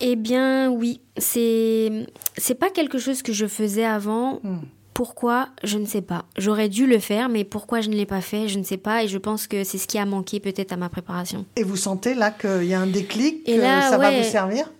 Eh 0.01 0.15
bien, 0.15 0.69
oui. 0.69 1.01
C'est 1.17 2.07
c'est 2.37 2.55
pas 2.55 2.69
quelque 2.69 2.97
chose 2.99 3.21
que 3.21 3.33
je 3.33 3.47
faisais 3.47 3.85
avant. 3.85 4.39
Hmm. 4.43 4.59
Pourquoi? 4.93 5.49
Je 5.63 5.77
ne 5.77 5.85
sais 5.85 6.01
pas. 6.01 6.25
J'aurais 6.37 6.69
dû 6.69 6.87
le 6.87 6.97
faire, 6.97 7.29
mais 7.29 7.43
pourquoi 7.43 7.81
je 7.81 7.89
ne 7.89 7.95
l'ai 7.95 8.07
pas 8.07 8.21
fait? 8.21 8.47
Je 8.47 8.57
ne 8.57 8.63
sais 8.63 8.77
pas. 8.77 9.03
Et 9.03 9.07
je 9.07 9.19
pense 9.19 9.45
que 9.45 9.63
c'est 9.63 9.77
ce 9.77 9.87
qui 9.87 9.99
a 9.99 10.05
manqué 10.05 10.39
peut-être 10.39 10.71
à 10.73 10.77
ma 10.77 10.89
préparation. 10.89 11.45
Et 11.55 11.61
vous 11.63 11.75
sentez 11.75 12.15
là 12.15 12.31
qu'il 12.31 12.63
y 12.63 12.73
a 12.73 12.79
un 12.79 12.87
déclic, 12.87 13.47
Et 13.47 13.57
que 13.57 13.61
là, 13.61 13.89
ça 13.91 13.99
va 13.99 14.09
vous 14.09 14.23
servir? 14.23 14.71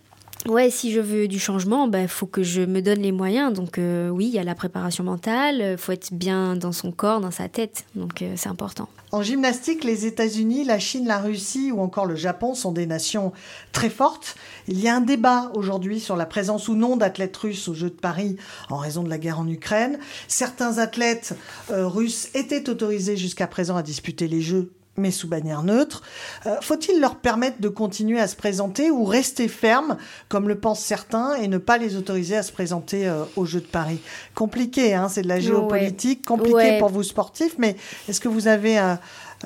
Ouais, 0.45 0.69
si 0.69 0.91
je 0.91 1.02
veux 1.02 1.28
du 1.28 1.39
changement, 1.39 1.86
il 1.86 1.91
bah, 1.91 2.08
faut 2.08 2.28
que 2.28 2.43
je 2.43 2.62
me 2.62 2.82
donne 2.82 3.00
les 3.00 3.12
moyens. 3.12 3.52
Donc 3.52 3.78
euh, 3.78 4.10
oui, 4.10 4.28
il 4.28 4.34
y 4.34 4.39
a 4.39 4.43
la 4.43 4.56
préparation 4.56 5.04
mentale, 5.04 5.71
il 5.73 5.78
faut 5.78 5.91
être 5.91 6.13
bien 6.13 6.56
dans 6.56 6.71
son 6.71 6.91
corps, 6.91 7.19
dans 7.19 7.32
sa 7.32 7.50
tête. 7.50 7.86
Donc 7.95 8.21
euh, 8.21 8.34
c'est 8.38 8.50
important. 8.50 8.88
En 9.12 9.21
gymnastique, 9.21 9.84
les 9.84 10.06
États-Unis, 10.06 10.65
la 10.65 10.80
Chine, 10.80 11.08
la 11.08 11.19
Russie 11.19 11.71
ou 11.71 11.82
encore 11.82 12.06
le 12.06 12.15
Japon 12.15 12.54
sont 12.54 12.71
des 12.71 12.86
nations 12.86 13.32
très 13.71 13.89
fortes. 13.89 14.36
Il 14.67 14.80
y 14.80 14.88
a 14.88 14.95
un 14.95 15.02
débat 15.02 15.52
aujourd'hui 15.56 16.00
sur 16.00 16.15
la 16.15 16.26
présence 16.26 16.67
ou 16.67 16.76
non 16.76 16.97
d'athlètes 16.97 17.36
russes 17.38 17.67
aux 17.67 17.73
Jeux 17.73 17.89
de 17.89 17.95
Paris 17.95 18.36
en 18.69 18.78
raison 18.78 19.04
de 19.04 19.10
la 19.10 19.17
guerre 19.17 19.39
en 19.39 19.47
Ukraine. 19.47 19.97
Certains 20.28 20.78
athlètes 20.78 21.36
euh, 21.71 21.88
russes 21.88 22.30
étaient 22.34 22.69
autorisés 22.69 23.17
jusqu'à 23.17 23.47
présent 23.47 23.78
à 23.78 23.84
disputer 23.84 24.28
les 24.28 24.41
Jeux 24.41 24.71
mais 24.98 25.12
sous 25.12 25.28
bannière 25.28 25.62
neutre. 25.64 26.02
Euh, 26.48 26.56
Faut-il 26.62 27.00
leur 27.00 27.16
permettre 27.18 27.62
de 27.62 27.70
continuer 27.70 28.20
à 28.20 28.28
se 28.28 28.36
présenter 28.36 28.90
ou 28.90 29.06
rester 29.06 29.48
fermes, 29.48 29.98
comme 30.28 30.48
le 30.48 30.56
pensent 30.60 30.84
certains, 30.84 31.36
et 31.36 31.48
ne 31.48 31.60
pas 31.60 31.78
les 31.78 31.96
autoriser 31.96 32.36
à 32.36 32.44
se 32.44 32.52
présenter 32.52 33.08
euh, 33.08 33.24
aux 33.36 33.46
Jeux 33.46 33.62
de 33.62 33.66
Paris? 33.68 34.00
Compliqué, 34.34 34.96
hein, 34.96 35.08
c'est 35.08 35.22
de 35.22 35.28
la 35.28 35.40
géopolitique, 35.40 36.26
compliqué 36.26 36.56
Ouais. 36.58 36.80
pour 36.80 36.90
vous 36.90 37.04
sportifs, 37.04 37.56
mais 37.60 37.76
est-ce 38.10 38.20
que 38.20 38.28
vous 38.28 38.48
avez 38.48 38.80
euh, 38.80 38.96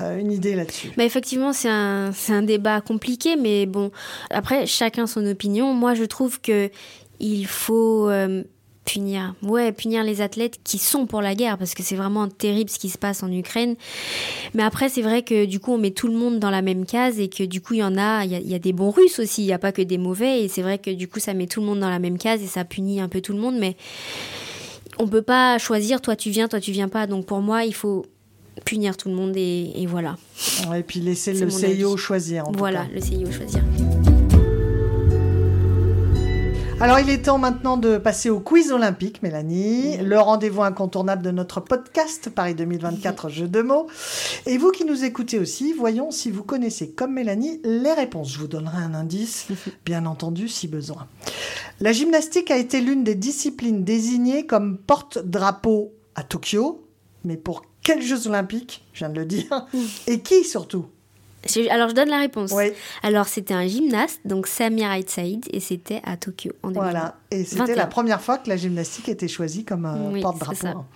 euh, 0.00 0.18
une 0.18 0.32
idée 0.32 0.54
là-dessus? 0.54 0.90
Bah, 0.96 1.04
effectivement, 1.04 1.52
c'est 1.52 1.68
un, 1.68 2.12
un 2.30 2.42
débat 2.42 2.80
compliqué, 2.80 3.36
mais 3.36 3.66
bon, 3.66 3.90
après, 4.30 4.66
chacun 4.66 5.06
son 5.06 5.26
opinion. 5.26 5.74
Moi, 5.74 5.94
je 5.94 6.04
trouve 6.04 6.40
que 6.40 6.70
il 7.20 7.46
faut 7.46 8.08
euh, 8.08 8.42
punir, 8.84 9.34
ouais, 9.42 9.70
punir 9.72 10.02
les 10.02 10.20
athlètes 10.20 10.58
qui 10.64 10.78
sont 10.78 11.06
pour 11.06 11.22
la 11.22 11.34
guerre, 11.36 11.56
parce 11.56 11.74
que 11.74 11.82
c'est 11.84 11.94
vraiment 11.94 12.26
terrible 12.28 12.68
ce 12.68 12.78
qui 12.80 12.88
se 12.88 12.98
passe 12.98 13.22
en 13.22 13.30
Ukraine. 13.30 13.76
Mais 14.54 14.62
après, 14.64 14.88
c'est 14.88 15.02
vrai 15.02 15.22
que 15.22 15.44
du 15.44 15.60
coup, 15.60 15.72
on 15.72 15.78
met 15.78 15.92
tout 15.92 16.08
le 16.08 16.14
monde 16.14 16.40
dans 16.40 16.50
la 16.50 16.62
même 16.62 16.84
case 16.84 17.20
et 17.20 17.28
que 17.28 17.44
du 17.44 17.60
coup, 17.60 17.74
il 17.74 17.80
y 17.80 17.84
en 17.84 17.96
a, 17.96 18.24
il 18.24 18.32
y 18.32 18.34
a, 18.34 18.38
il 18.40 18.48
y 18.50 18.54
a 18.54 18.58
des 18.58 18.72
bons 18.72 18.90
Russes 18.90 19.18
aussi, 19.20 19.42
il 19.42 19.46
n'y 19.46 19.52
a 19.52 19.58
pas 19.58 19.70
que 19.72 19.82
des 19.82 19.98
mauvais. 19.98 20.42
Et 20.42 20.48
c'est 20.48 20.62
vrai 20.62 20.78
que 20.78 20.90
du 20.90 21.06
coup, 21.08 21.20
ça 21.20 21.32
met 21.32 21.46
tout 21.46 21.60
le 21.60 21.66
monde 21.66 21.78
dans 21.80 21.90
la 21.90 22.00
même 22.00 22.18
case 22.18 22.42
et 22.42 22.46
ça 22.48 22.64
punit 22.64 23.00
un 23.00 23.08
peu 23.08 23.20
tout 23.20 23.32
le 23.32 23.38
monde, 23.38 23.56
mais 23.58 23.76
on 24.98 25.06
peut 25.06 25.22
pas 25.22 25.58
choisir, 25.58 26.00
toi 26.02 26.16
tu 26.16 26.30
viens, 26.30 26.48
toi 26.48 26.60
tu 26.60 26.72
viens 26.72 26.88
pas. 26.88 27.06
Donc 27.06 27.24
pour 27.26 27.40
moi, 27.40 27.64
il 27.64 27.74
faut 27.74 28.04
punir 28.66 28.96
tout 28.96 29.08
le 29.08 29.14
monde 29.14 29.34
et, 29.36 29.70
et 29.76 29.86
voilà. 29.86 30.16
Et 30.76 30.82
puis 30.82 31.00
laisser 31.00 31.32
le 31.32 31.48
CIO 31.48 31.92
avis. 31.92 31.96
choisir. 31.98 32.48
En 32.48 32.52
tout 32.52 32.58
Voilà, 32.58 32.80
cas. 32.80 32.88
le 32.94 33.00
CIO 33.00 33.30
choisir. 33.30 33.62
Alors, 36.82 36.98
il 36.98 37.08
est 37.10 37.26
temps 37.26 37.38
maintenant 37.38 37.76
de 37.76 37.96
passer 37.96 38.28
au 38.28 38.40
quiz 38.40 38.72
olympique, 38.72 39.22
Mélanie, 39.22 39.98
le 39.98 40.18
rendez-vous 40.18 40.64
incontournable 40.64 41.22
de 41.22 41.30
notre 41.30 41.60
podcast 41.60 42.28
Paris 42.28 42.56
2024 42.56 43.28
Jeux 43.28 43.46
de 43.46 43.62
mots. 43.62 43.86
Et 44.46 44.58
vous 44.58 44.72
qui 44.72 44.84
nous 44.84 45.04
écoutez 45.04 45.38
aussi, 45.38 45.74
voyons 45.74 46.10
si 46.10 46.32
vous 46.32 46.42
connaissez, 46.42 46.90
comme 46.90 47.12
Mélanie, 47.12 47.60
les 47.62 47.92
réponses. 47.92 48.32
Je 48.32 48.40
vous 48.40 48.48
donnerai 48.48 48.78
un 48.78 48.94
indice, 48.94 49.46
bien 49.84 50.06
entendu, 50.06 50.48
si 50.48 50.66
besoin. 50.66 51.06
La 51.78 51.92
gymnastique 51.92 52.50
a 52.50 52.56
été 52.56 52.80
l'une 52.80 53.04
des 53.04 53.14
disciplines 53.14 53.84
désignées 53.84 54.44
comme 54.46 54.76
porte-drapeau 54.76 55.92
à 56.16 56.24
Tokyo, 56.24 56.84
mais 57.22 57.36
pour 57.36 57.62
quels 57.84 58.02
Jeux 58.02 58.26
olympiques 58.26 58.84
Je 58.92 58.98
viens 58.98 59.10
de 59.10 59.20
le 59.20 59.24
dire. 59.24 59.68
Et 60.08 60.18
qui 60.18 60.42
surtout? 60.42 60.86
Alors, 61.70 61.88
je 61.88 61.94
donne 61.94 62.08
la 62.08 62.18
réponse. 62.20 62.52
Oui, 62.54 62.66
Alors, 63.02 63.26
c'était 63.26 63.54
un 63.54 63.66
gymnaste, 63.66 64.20
donc 64.24 64.46
Samir 64.46 64.92
Ait 64.92 65.04
Saïd, 65.06 65.44
et 65.52 65.60
c'était 65.60 66.00
à 66.04 66.16
Tokyo 66.16 66.52
en 66.62 66.68
2020. 66.68 66.82
voilà. 66.90 67.16
Et 67.30 67.44
c'était 67.44 67.58
21. 67.60 67.74
la 67.76 67.86
première 67.86 68.20
fois 68.22 68.38
que 68.38 68.48
la 68.48 68.56
gymnastique 68.56 69.08
était 69.08 69.28
choisie 69.28 69.64
comme 69.64 69.86
euh, 69.86 70.10
Oui, 70.12 70.20
porte-drapeau. 70.22 70.66
hein. 70.66 70.86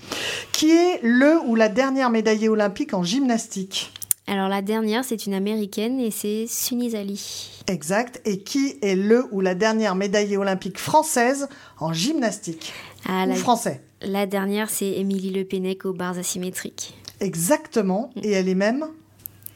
Qui 0.53 0.71
est 0.71 1.01
le 1.03 1.39
ou 1.47 1.55
la 1.57 1.69
dernière 1.69 2.11
médaillée 2.11 2.49
olympique 2.49 2.95
en 2.95 3.03
gymnastique? 3.03 3.93
Alors, 4.29 4.49
la 4.49 4.61
dernière, 4.63 5.05
c'est 5.05 5.27
une 5.27 5.35
américaine, 5.35 6.01
et 6.01 6.11
c'est 6.11 6.47
Sunis 6.49 6.97
Ali. 6.97 7.63
Exact. 7.69 8.21
Et 8.25 8.39
qui 8.41 8.77
est 8.83 8.97
le 8.97 9.25
ou 9.33 9.41
la 9.41 9.55
dernière 9.55 9.95
médaillée 9.95 10.37
olympique 10.37 10.79
française 10.79 11.49
en 11.79 11.93
gymnastique? 11.93 12.73
Ah, 13.09 13.25
Ou 13.25 13.29
la, 13.29 13.35
français? 13.37 13.83
la 14.03 14.27
dernière, 14.27 14.69
c'est 14.69 14.91
Émilie 14.91 15.31
Le 15.31 15.45
Pennec 15.45 15.85
aux 15.87 15.93
barres 15.93 16.19
asymétriques. 16.19 16.95
Exactement. 17.21 18.11
Et 18.23 18.33
elle 18.33 18.49
est 18.49 18.55
même 18.57 18.87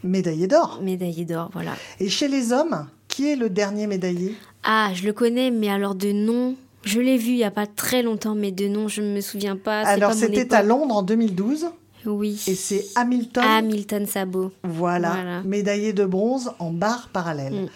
médaillée 0.03 0.47
d'or. 0.47 0.81
Médaillée 0.83 1.25
d'or, 1.25 1.51
voilà. 1.53 1.73
Et 1.99 2.09
chez 2.09 2.29
les 2.29 2.53
hommes, 2.53 2.87
qui 3.09 3.29
est 3.29 3.37
le 3.37 3.51
dernier 3.51 3.87
médaillé? 3.87 4.35
Ah, 4.63 4.91
je 4.95 5.05
le 5.05 5.13
connais, 5.13 5.51
mais 5.51 5.69
alors 5.71 5.95
de 5.95 6.13
nom, 6.13 6.55
je 6.85 7.01
l'ai 7.01 7.17
vu 7.19 7.31
il 7.33 7.37
y 7.39 7.45
a 7.45 7.51
pas 7.51 7.67
très 7.67 8.03
longtemps, 8.03 8.35
mais 8.35 8.53
de 8.53 8.69
nom, 8.69 8.89
je 8.89 9.03
me 9.03 9.21
souviens 9.21 9.57
pas. 9.57 9.81
Alors 9.87 10.13
c'était 10.13 10.53
à. 10.55 10.63
Londres 10.63 10.97
en 10.97 11.03
2012 11.03 11.67
Oui. 12.07 12.43
et 12.47 12.55
c'est 12.55 12.85
Hamilton. 12.95 13.45
Hamilton 13.45 14.07
Sabot. 14.07 14.53
Voilà, 14.65 15.11
Voilà. 15.13 15.43
médaillée 15.43 15.93
de 15.93 16.05
bronze 16.05 16.53
en 16.59 16.71
barre 16.71 17.09
parallèle. 17.13 17.53
Mm. 17.65 17.67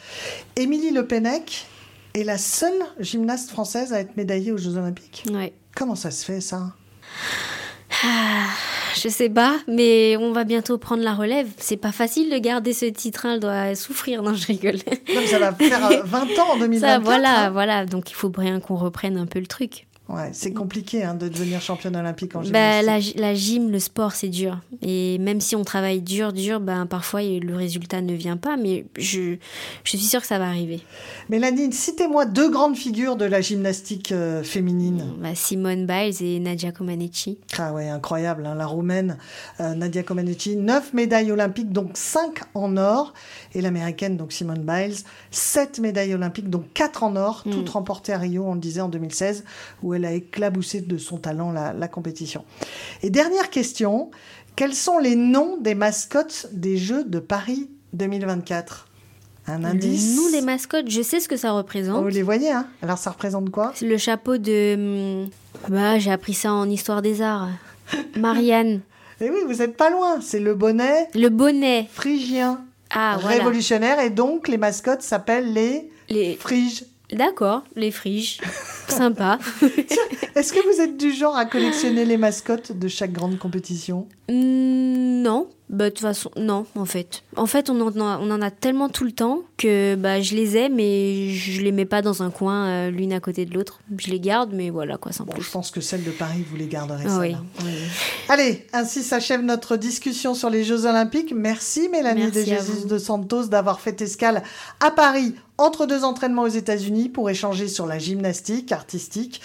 Émilie 0.56 0.90
Le 0.90 1.06
Pennec 1.06 1.66
est 2.14 2.24
la 2.24 2.38
seule 2.38 2.72
gymnaste 3.00 3.50
française 3.50 3.92
à 3.92 4.00
être 4.00 4.16
médaillée 4.16 4.52
aux 4.52 4.56
Jeux 4.58 4.76
Olympiques. 4.76 5.24
Ouais. 5.32 5.52
Comment 5.74 5.96
ça 5.96 6.10
se 6.10 6.24
fait 6.24 6.40
ça? 6.40 6.72
Ah, 8.04 8.46
je 8.96 9.08
sais 9.08 9.28
pas, 9.28 9.56
mais 9.66 10.16
on 10.18 10.32
va 10.32 10.44
bientôt 10.44 10.78
prendre 10.78 11.02
la 11.02 11.14
relève. 11.14 11.48
C'est 11.58 11.76
pas 11.76 11.92
facile 11.92 12.30
de 12.30 12.38
garder 12.38 12.72
ce 12.72 12.86
titre, 12.86 13.26
hein, 13.26 13.34
elle 13.34 13.40
doit 13.40 13.74
souffrir. 13.74 14.22
Non, 14.22 14.34
je 14.34 14.46
rigole. 14.46 14.76
Non, 14.76 15.20
mais 15.20 15.26
ça 15.26 15.38
va 15.38 15.52
faire 15.52 15.84
euh, 15.90 16.02
20 16.04 16.18
ans 16.38 16.52
en 16.52 16.56
2024. 16.58 16.80
Ça, 16.80 16.98
voilà, 16.98 17.46
hein. 17.46 17.50
voilà. 17.50 17.86
Donc 17.86 18.10
il 18.10 18.14
faut 18.14 18.28
bien 18.28 18.60
qu'on 18.60 18.76
reprenne 18.76 19.16
un 19.16 19.26
peu 19.26 19.40
le 19.40 19.46
truc. 19.46 19.86
Ouais, 20.06 20.28
c'est 20.34 20.52
compliqué 20.52 21.02
hein, 21.02 21.14
de 21.14 21.28
devenir 21.28 21.62
championne 21.62 21.96
olympique 21.96 22.36
en 22.36 22.40
Bah, 22.40 22.82
gymnastique. 22.82 23.16
la, 23.16 23.22
la 23.28 23.34
gym, 23.34 23.70
le 23.70 23.78
sport, 23.78 24.12
c'est 24.12 24.28
dur. 24.28 24.58
Et 24.82 25.16
même 25.18 25.40
si 25.40 25.56
on 25.56 25.64
travaille 25.64 26.02
dur, 26.02 26.34
dur, 26.34 26.60
ben, 26.60 26.84
parfois 26.84 27.22
le 27.22 27.56
résultat 27.56 28.02
ne 28.02 28.12
vient 28.12 28.36
pas. 28.36 28.58
Mais 28.58 28.84
je, 28.98 29.36
je 29.82 29.88
suis 29.88 29.98
sûre 29.98 30.20
que 30.20 30.26
ça 30.26 30.38
va 30.38 30.46
arriver. 30.46 30.80
Mélanie, 31.30 31.72
citez-moi 31.72 32.26
deux 32.26 32.50
grandes 32.50 32.76
figures 32.76 33.16
de 33.16 33.24
la 33.24 33.40
gymnastique 33.40 34.12
euh, 34.12 34.42
féminine. 34.42 35.06
Bah, 35.22 35.34
Simone 35.34 35.86
Biles 35.86 36.22
et 36.22 36.38
Nadia 36.38 36.70
Comaneci. 36.70 37.38
Ah 37.58 37.72
ouais, 37.72 37.88
incroyable, 37.88 38.44
hein, 38.44 38.54
la 38.56 38.66
roumaine 38.66 39.16
euh, 39.60 39.74
Nadia 39.74 40.02
Comaneci, 40.02 40.56
9 40.56 40.92
médailles 40.92 41.32
olympiques, 41.32 41.72
donc 41.72 41.92
5 41.94 42.40
en 42.52 42.76
or, 42.76 43.14
et 43.54 43.62
l'américaine, 43.62 44.18
donc 44.18 44.32
Simone 44.34 44.64
Biles, 44.66 44.96
7 45.30 45.78
médailles 45.78 46.12
olympiques, 46.12 46.50
donc 46.50 46.64
4 46.74 47.02
en 47.04 47.16
or, 47.16 47.42
Mm. 47.46 47.50
toutes 47.52 47.70
remportées 47.70 48.12
à 48.12 48.18
Rio, 48.18 48.44
on 48.46 48.52
le 48.54 48.60
disait, 48.60 48.82
en 48.82 48.88
2016, 48.90 49.44
où 49.82 49.93
elle 49.94 50.04
a 50.04 50.12
éclaboussé 50.12 50.80
de 50.80 50.98
son 50.98 51.18
talent 51.18 51.52
la, 51.52 51.72
la 51.72 51.88
compétition. 51.88 52.44
Et 53.02 53.10
dernière 53.10 53.50
question, 53.50 54.10
quels 54.56 54.74
sont 54.74 54.98
les 54.98 55.16
noms 55.16 55.56
des 55.58 55.74
mascottes 55.74 56.48
des 56.52 56.76
Jeux 56.76 57.04
de 57.04 57.18
Paris 57.18 57.68
2024 57.92 58.88
Un 59.48 59.64
indice? 59.64 60.16
Nous, 60.16 60.28
les 60.28 60.40
mascottes, 60.42 60.88
je 60.90 61.02
sais 61.02 61.20
ce 61.20 61.28
que 61.28 61.36
ça 61.36 61.52
Oh, 61.54 61.58
représente. 61.58 62.02
Vous 62.02 62.08
les 62.08 62.22
voyez, 62.22 62.50
hein? 62.52 62.66
Alors 62.82 62.98
ça 62.98 63.10
représente 63.10 63.50
quoi? 63.50 63.72
C'est 63.74 63.86
Le 63.86 63.98
chapeau 63.98 64.36
de. 64.38 64.74
hum, 65.24 65.30
Bah, 65.68 65.98
j'ai 65.98 66.10
appris 66.12 66.34
ça 66.34 66.52
en 66.52 66.68
histoire 66.70 67.02
des 67.02 67.20
arts. 67.22 67.48
Marianne. 68.16 68.80
Eh 69.20 69.30
oui, 69.30 69.38
vous 69.46 69.54
n'êtes 69.54 69.76
pas 69.76 69.90
loin, 69.90 70.20
c'est 70.20 70.40
le 70.40 70.54
bonnet 70.54 71.08
Le 71.14 71.28
bonnet. 71.28 71.88
phrygien. 71.92 72.64
Ah, 72.90 73.18
voilà. 73.20 73.36
révolutionnaire 73.38 73.98
et 74.00 74.10
donc 74.10 74.46
les 74.48 74.58
mascottes 74.58 75.02
s'appellent 75.02 75.52
les 75.52 75.90
Les... 76.08 76.34
friges. 76.36 76.84
D'accord, 77.12 77.64
les 77.76 77.90
friges. 77.90 78.40
Sympa. 78.88 79.38
Est-ce 80.34 80.52
que 80.52 80.74
vous 80.74 80.80
êtes 80.80 80.96
du 80.96 81.12
genre 81.12 81.36
à 81.36 81.44
collectionner 81.44 82.04
les 82.04 82.16
mascottes 82.16 82.72
de 82.72 82.88
chaque 82.88 83.12
grande 83.12 83.38
compétition? 83.38 84.06
Non, 84.30 85.48
bah 85.68 85.86
de 85.86 85.90
toute 85.90 86.00
façon, 86.00 86.30
non, 86.36 86.66
en 86.76 86.84
fait. 86.86 87.22
En 87.36 87.46
fait, 87.46 87.68
on 87.68 87.78
en 87.80 87.88
a, 88.00 88.18
on 88.18 88.30
en 88.30 88.40
a 88.40 88.50
tellement 88.50 88.88
tout 88.88 89.04
le 89.04 89.12
temps 89.12 89.40
que 89.58 89.96
bah, 89.96 90.22
je 90.22 90.34
les 90.34 90.56
ai, 90.56 90.68
mais 90.70 91.30
je 91.30 91.60
les 91.60 91.72
mets 91.72 91.84
pas 91.84 92.00
dans 92.00 92.22
un 92.22 92.30
coin 92.30 92.66
euh, 92.66 92.90
l'une 92.90 93.12
à 93.12 93.20
côté 93.20 93.44
de 93.44 93.52
l'autre. 93.52 93.80
Je 93.98 94.08
les 94.08 94.20
garde, 94.20 94.50
mais 94.54 94.70
voilà, 94.70 94.96
quoi, 94.96 95.12
sans 95.12 95.24
Bon, 95.24 95.34
je 95.38 95.50
pense 95.50 95.70
que 95.70 95.82
celle 95.82 96.04
de 96.04 96.10
Paris, 96.10 96.44
vous 96.48 96.56
les 96.56 96.68
garderez. 96.68 97.04
Ah 97.06 97.18
oui. 97.18 97.36
Allez, 98.28 98.66
ainsi 98.72 99.02
s'achève 99.02 99.42
notre 99.42 99.76
discussion 99.76 100.34
sur 100.34 100.48
les 100.48 100.64
Jeux 100.64 100.86
Olympiques. 100.86 101.34
Merci 101.34 101.88
Mélanie 101.90 102.30
Merci 102.32 102.38
de 102.38 102.56
Jesus 102.56 102.86
de 102.86 102.98
Santos 102.98 103.46
d'avoir 103.46 103.80
fait 103.80 104.00
escale 104.00 104.42
à 104.80 104.90
Paris 104.90 105.34
entre 105.58 105.86
deux 105.86 106.02
entraînements 106.04 106.42
aux 106.42 106.48
États-Unis 106.48 107.10
pour 107.10 107.28
échanger 107.28 107.68
sur 107.68 107.86
la 107.86 107.98
gymnastique 107.98 108.72
artistique 108.72 109.40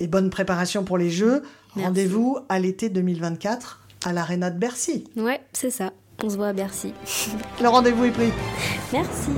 et 0.00 0.08
bonne 0.08 0.30
préparation 0.30 0.82
pour 0.82 0.98
les 0.98 1.10
Jeux. 1.10 1.42
Rendez-vous 1.76 2.38
à 2.48 2.58
l'été 2.58 2.88
2024 2.88 3.83
à 4.06 4.12
l'Arena 4.12 4.50
de 4.50 4.58
Bercy. 4.58 5.04
Ouais, 5.16 5.40
c'est 5.52 5.70
ça. 5.70 5.92
On 6.22 6.30
se 6.30 6.36
voit 6.36 6.48
à 6.48 6.52
Bercy. 6.52 6.94
Le 7.62 7.68
rendez-vous 7.68 8.04
est 8.04 8.10
pris. 8.10 8.32
Merci. 8.92 9.30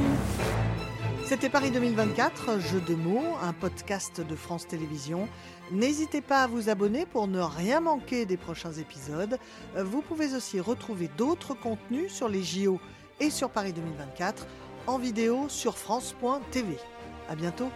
C'était 1.25 1.49
Paris 1.49 1.73
2024, 1.73 2.61
Jeux 2.61 2.81
de 2.83 2.95
mots, 2.95 3.25
un 3.43 3.53
podcast 3.53 4.21
de 4.21 4.37
France 4.37 4.69
Télévisions. 4.69 5.29
N'hésitez 5.73 6.21
pas 6.21 6.45
à 6.45 6.47
vous 6.47 6.69
abonner 6.69 7.05
pour 7.05 7.27
ne 7.27 7.41
rien 7.41 7.81
manquer 7.81 8.27
des 8.27 8.37
prochains 8.37 8.73
épisodes. 8.73 9.37
Euh, 9.77 9.83
Vous 9.83 10.03
pouvez 10.03 10.35
aussi 10.37 10.61
retrouver 10.61 11.11
d'autres 11.19 11.55
contenus 11.55 12.13
sur 12.13 12.29
les 12.29 12.45
JO 12.45 12.79
et 13.19 13.31
sur 13.31 13.51
Paris 13.51 13.73
2024 13.73 14.47
en 14.87 14.99
vidéo 14.99 15.47
sur 15.49 15.77
France.tv. 15.77 16.77
À 17.29 17.35
bientôt. 17.35 17.71